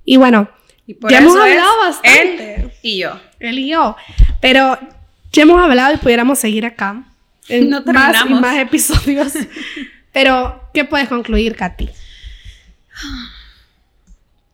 Y 0.05 0.15
bueno, 0.15 0.47
Y 0.87 0.93
por 0.93 1.11
ya 1.11 1.17
hemos 1.17 1.33
eso 1.33 1.43
hablado 1.43 1.77
bastante. 1.79 2.55
Él 2.55 2.71
y 2.81 2.99
yo. 2.99 3.19
Él 3.41 3.59
y 3.59 3.71
yo. 3.71 3.97
Pero 4.39 4.79
ya 5.33 5.41
hemos 5.41 5.61
hablado 5.61 5.95
y 5.95 5.97
pudiéramos 5.97 6.39
seguir 6.39 6.65
acá. 6.65 7.03
En 7.49 7.69
No 7.69 7.83
más 7.83 8.25
y 8.25 8.33
más 8.35 8.57
episodios. 8.57 9.33
Pero, 10.13 10.69
¿qué 10.73 10.85
puedes 10.85 11.09
concluir, 11.09 11.57
Katy? 11.57 11.89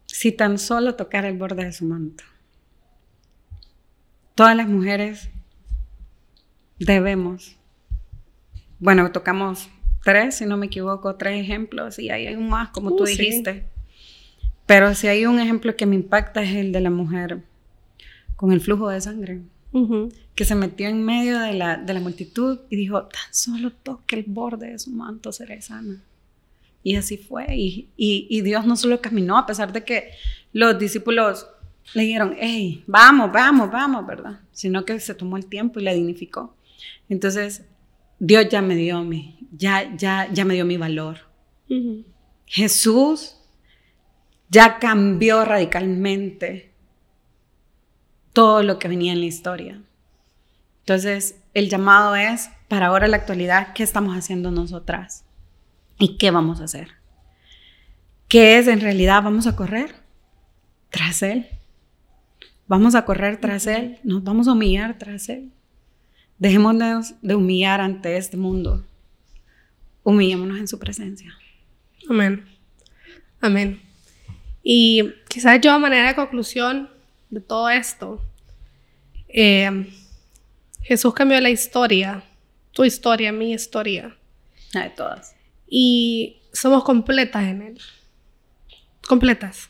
Si 0.06 0.32
tan 0.32 0.58
solo 0.60 0.96
tocar 0.96 1.26
el 1.26 1.38
borde 1.38 1.66
de 1.66 1.74
su 1.74 1.86
manto. 1.86 2.24
Todas 4.36 4.56
las 4.56 4.68
mujeres 4.68 5.30
debemos. 6.80 7.58
Bueno, 8.80 9.12
tocamos 9.12 9.70
tres, 10.04 10.36
si 10.38 10.46
no 10.46 10.58
me 10.58 10.66
equivoco, 10.68 11.16
tres 11.16 11.40
ejemplos 11.42 12.00
y 12.00 12.10
ahí 12.10 12.28
hay 12.28 12.36
un 12.36 12.50
más, 12.50 12.70
como 12.70 12.96
tú 12.96 13.04
Uh, 13.04 13.08
sí. 13.08 13.18
dijiste. 13.18 13.66
Pero 14.66 14.96
si 14.96 15.08
hay 15.08 15.26
un 15.26 15.40
ejemplo 15.40 15.76
que 15.76 15.86
me 15.86 15.96
impacta 15.96 16.42
es 16.44 16.56
el 16.56 16.72
de 16.72 16.82
la 16.82 16.90
mujer 16.90 17.44
con 18.36 18.52
el 18.52 18.62
flujo 18.62 18.90
de 18.90 19.02
sangre, 19.02 19.42
que 20.36 20.46
se 20.46 20.56
metió 20.56 20.88
en 20.88 21.04
medio 21.04 21.40
de 21.40 21.54
la, 21.54 21.78
de 21.78 21.94
la 21.94 22.00
multitud 22.00 22.60
y 22.70 22.76
dijo, 22.76 23.04
tan 23.04 23.34
solo 23.34 23.72
toque 23.72 24.16
el 24.18 24.24
borde 24.28 24.72
de 24.72 24.80
su 24.80 24.90
manto, 24.92 25.32
seré 25.32 25.62
sana. 25.62 26.02
Y 26.84 26.96
así 26.96 27.18
fue. 27.18 27.46
Y, 27.56 27.90
y- 27.98 28.28
y 28.30 28.42
Dios 28.42 28.66
no 28.66 28.76
solo 28.76 29.02
caminó, 29.02 29.38
a 29.38 29.46
pesar 29.46 29.72
de 29.72 29.84
que 29.84 30.12
los 30.54 30.78
discípulos 30.80 31.48
le 31.94 32.04
dijeron, 32.04 32.36
hey, 32.40 32.84
vamos, 32.88 33.32
vamos, 33.32 33.72
vamos, 33.72 34.06
¿verdad? 34.08 34.40
Sino 34.52 34.86
que 34.86 35.00
se 35.00 35.14
tomó 35.16 35.38
el 35.38 35.46
tiempo 35.48 35.80
y 35.80 35.84
la 35.84 35.94
dignificó. 35.94 36.56
Entonces, 37.10 37.66
Dios 38.20 38.48
ya 38.50 38.62
me 38.62 38.76
dio 38.76 39.04
mi, 39.04 39.48
ya, 39.52 39.96
ya, 39.96 40.28
ya 40.32 40.46
me 40.46 40.54
dio 40.56 40.66
mi 40.66 40.78
valor. 40.78 41.18
Jesús 42.46 43.38
ya 44.50 44.80
cambió 44.80 45.46
radicalmente 45.46 46.74
todo 48.34 48.64
lo 48.64 48.80
que 48.80 48.88
venía 48.88 49.12
en 49.14 49.20
la 49.20 49.26
historia. 49.26 49.82
Entonces, 50.80 51.36
el 51.54 51.70
llamado 51.70 52.16
es, 52.16 52.50
para 52.68 52.88
ahora 52.88 53.08
la 53.08 53.18
actualidad, 53.18 53.74
¿qué 53.74 53.84
estamos 53.84 54.16
haciendo 54.16 54.52
nosotras? 54.52 55.26
¿Y 56.02 56.18
qué 56.18 56.32
vamos 56.32 56.60
a 56.62 56.64
hacer? 56.64 56.88
¿Qué 58.28 58.58
es 58.58 58.68
en 58.68 58.82
realidad? 58.82 59.22
¿Vamos 59.22 59.46
a 59.46 59.56
correr 59.56 59.94
tras 60.90 61.22
Él? 61.22 61.48
¿Vamos 62.66 62.96
a 62.96 63.06
correr 63.06 63.40
tras 63.40 63.68
Él? 63.68 64.00
¿Nos 64.04 64.24
vamos 64.24 64.48
a 64.48 64.54
humillar 64.54 64.98
tras 64.98 65.30
Él? 65.30 65.52
Dejémonos 66.40 67.14
de 67.22 67.36
humillar 67.36 67.82
ante 67.82 68.18
este 68.18 68.36
mundo. 68.36 68.84
Humillémonos 70.02 70.58
en 70.58 70.68
su 70.68 70.80
presencia. 70.80 71.38
Amén. 72.10 72.48
Amén. 73.40 73.80
Y 74.64 75.04
quizás 75.30 75.62
yo 75.62 75.72
a 75.72 75.78
manera 75.78 76.08
de 76.08 76.16
conclusión 76.16 76.90
de 77.30 77.42
todo 77.42 77.70
esto, 77.70 78.20
eh, 79.28 79.88
Jesús 80.82 81.14
cambió 81.14 81.40
la 81.40 81.52
historia, 81.52 82.24
tu 82.72 82.86
historia, 82.86 83.32
mi 83.32 83.54
historia. 83.54 84.18
La 84.74 84.86
de 84.86 84.90
todas. 84.90 85.36
Y 85.74 86.42
somos 86.52 86.84
completas 86.84 87.44
en 87.46 87.62
Él. 87.62 87.82
Completas. 89.08 89.70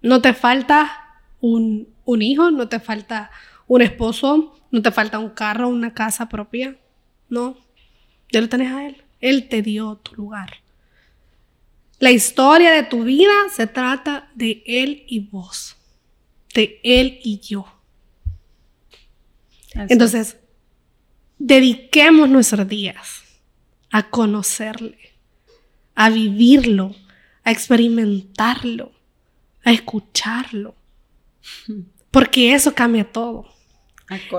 No 0.00 0.22
te 0.22 0.32
falta 0.34 1.20
un, 1.40 1.88
un 2.04 2.22
hijo, 2.22 2.52
no 2.52 2.68
te 2.68 2.78
falta 2.78 3.32
un 3.66 3.82
esposo, 3.82 4.56
no 4.70 4.80
te 4.80 4.92
falta 4.92 5.18
un 5.18 5.30
carro, 5.30 5.68
una 5.68 5.92
casa 5.94 6.28
propia. 6.28 6.78
No, 7.28 7.58
ya 8.30 8.40
lo 8.40 8.48
tenés 8.48 8.72
a 8.72 8.86
Él. 8.86 9.02
Él 9.20 9.48
te 9.48 9.62
dio 9.62 9.96
tu 9.96 10.14
lugar. 10.14 10.62
La 11.98 12.12
historia 12.12 12.70
de 12.70 12.84
tu 12.84 13.02
vida 13.02 13.32
se 13.52 13.66
trata 13.66 14.30
de 14.36 14.62
Él 14.64 15.04
y 15.08 15.18
vos, 15.18 15.76
de 16.54 16.78
Él 16.84 17.18
y 17.24 17.40
yo. 17.40 17.66
Entonces, 19.74 20.36
dediquemos 21.36 22.28
nuestros 22.28 22.68
días 22.68 23.17
a 23.90 24.10
conocerle, 24.10 24.98
a 25.94 26.10
vivirlo, 26.10 26.94
a 27.44 27.50
experimentarlo, 27.50 28.92
a 29.64 29.72
escucharlo, 29.72 30.74
porque 32.10 32.54
eso 32.54 32.74
cambia 32.74 33.04
todo. 33.04 33.46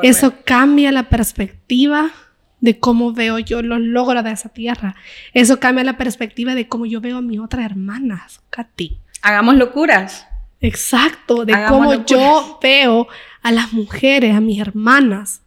Eso 0.02 0.34
cambia 0.46 0.92
la 0.92 1.10
perspectiva 1.10 2.12
de 2.60 2.80
cómo 2.80 3.14
veo 3.14 3.40
yo 3.40 3.62
los 3.62 3.80
logros 3.80 4.24
de 4.24 4.32
esa 4.32 4.50
tierra. 4.50 4.96
Eso 5.34 5.60
cambia 5.60 5.84
la 5.84 5.98
perspectiva 5.98 6.56
de 6.56 6.68
cómo 6.68 6.86
yo 6.86 7.02
veo 7.02 7.18
a 7.18 7.22
mis 7.22 7.40
otras 7.40 7.66
hermanas, 7.66 8.42
Katy. 8.50 8.98
Hagamos 9.22 9.56
locuras. 9.56 10.26
Exacto, 10.62 11.46
de 11.46 11.54
cómo 11.70 12.06
yo 12.06 12.60
veo 12.62 13.08
a 13.42 13.52
las 13.52 13.72
mujeres, 13.72 14.36
a 14.36 14.42
mis 14.42 14.60
hermanas, 14.60 15.42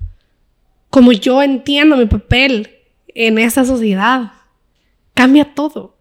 como 0.88 1.12
yo 1.12 1.42
entiendo 1.42 1.96
mi 1.96 2.06
papel 2.06 2.81
en 3.14 3.38
esa 3.38 3.64
sociedad. 3.64 4.32
Cambia 5.14 5.54
todo, 5.54 5.98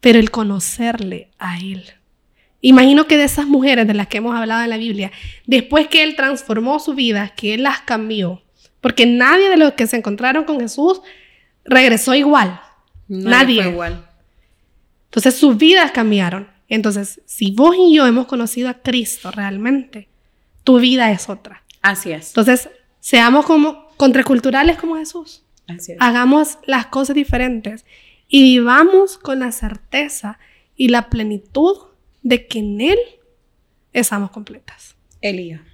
pero 0.00 0.18
el 0.18 0.30
conocerle 0.30 1.30
a 1.38 1.58
Él. 1.58 1.84
Imagino 2.60 3.06
que 3.06 3.16
de 3.16 3.24
esas 3.24 3.46
mujeres 3.46 3.86
de 3.86 3.94
las 3.94 4.06
que 4.06 4.18
hemos 4.18 4.36
hablado 4.36 4.62
en 4.62 4.70
la 4.70 4.76
Biblia, 4.76 5.10
después 5.46 5.88
que 5.88 6.02
Él 6.02 6.14
transformó 6.14 6.78
su 6.78 6.94
vida, 6.94 7.32
que 7.36 7.54
Él 7.54 7.64
las 7.64 7.80
cambió, 7.80 8.42
porque 8.80 9.04
nadie 9.04 9.48
de 9.48 9.56
los 9.56 9.72
que 9.72 9.86
se 9.86 9.96
encontraron 9.96 10.44
con 10.44 10.60
Jesús 10.60 11.00
regresó 11.64 12.14
igual. 12.14 12.60
Nadie. 13.08 13.68
igual. 13.68 14.06
Entonces 15.06 15.34
sus 15.36 15.56
vidas 15.56 15.90
cambiaron. 15.90 16.48
Entonces, 16.68 17.20
si 17.26 17.50
vos 17.50 17.76
y 17.78 17.94
yo 17.94 18.06
hemos 18.06 18.26
conocido 18.26 18.70
a 18.70 18.74
Cristo 18.80 19.30
realmente, 19.30 20.08
tu 20.64 20.78
vida 20.78 21.10
es 21.10 21.28
otra. 21.28 21.62
Así 21.82 22.12
es. 22.12 22.28
Entonces, 22.28 22.70
seamos 23.00 23.44
como 23.44 23.88
contraculturales 23.96 24.78
como 24.78 24.96
Jesús. 24.96 25.42
Así 25.76 25.92
es. 25.92 25.98
Hagamos 26.00 26.58
las 26.66 26.86
cosas 26.86 27.14
diferentes 27.14 27.84
y 28.28 28.42
vivamos 28.42 29.18
con 29.18 29.40
la 29.40 29.52
certeza 29.52 30.38
y 30.76 30.88
la 30.88 31.10
plenitud 31.10 31.76
de 32.22 32.46
que 32.46 32.60
en 32.60 32.80
Él 32.80 32.98
estamos 33.92 34.30
completas. 34.30 34.96
Elía. 35.20 35.64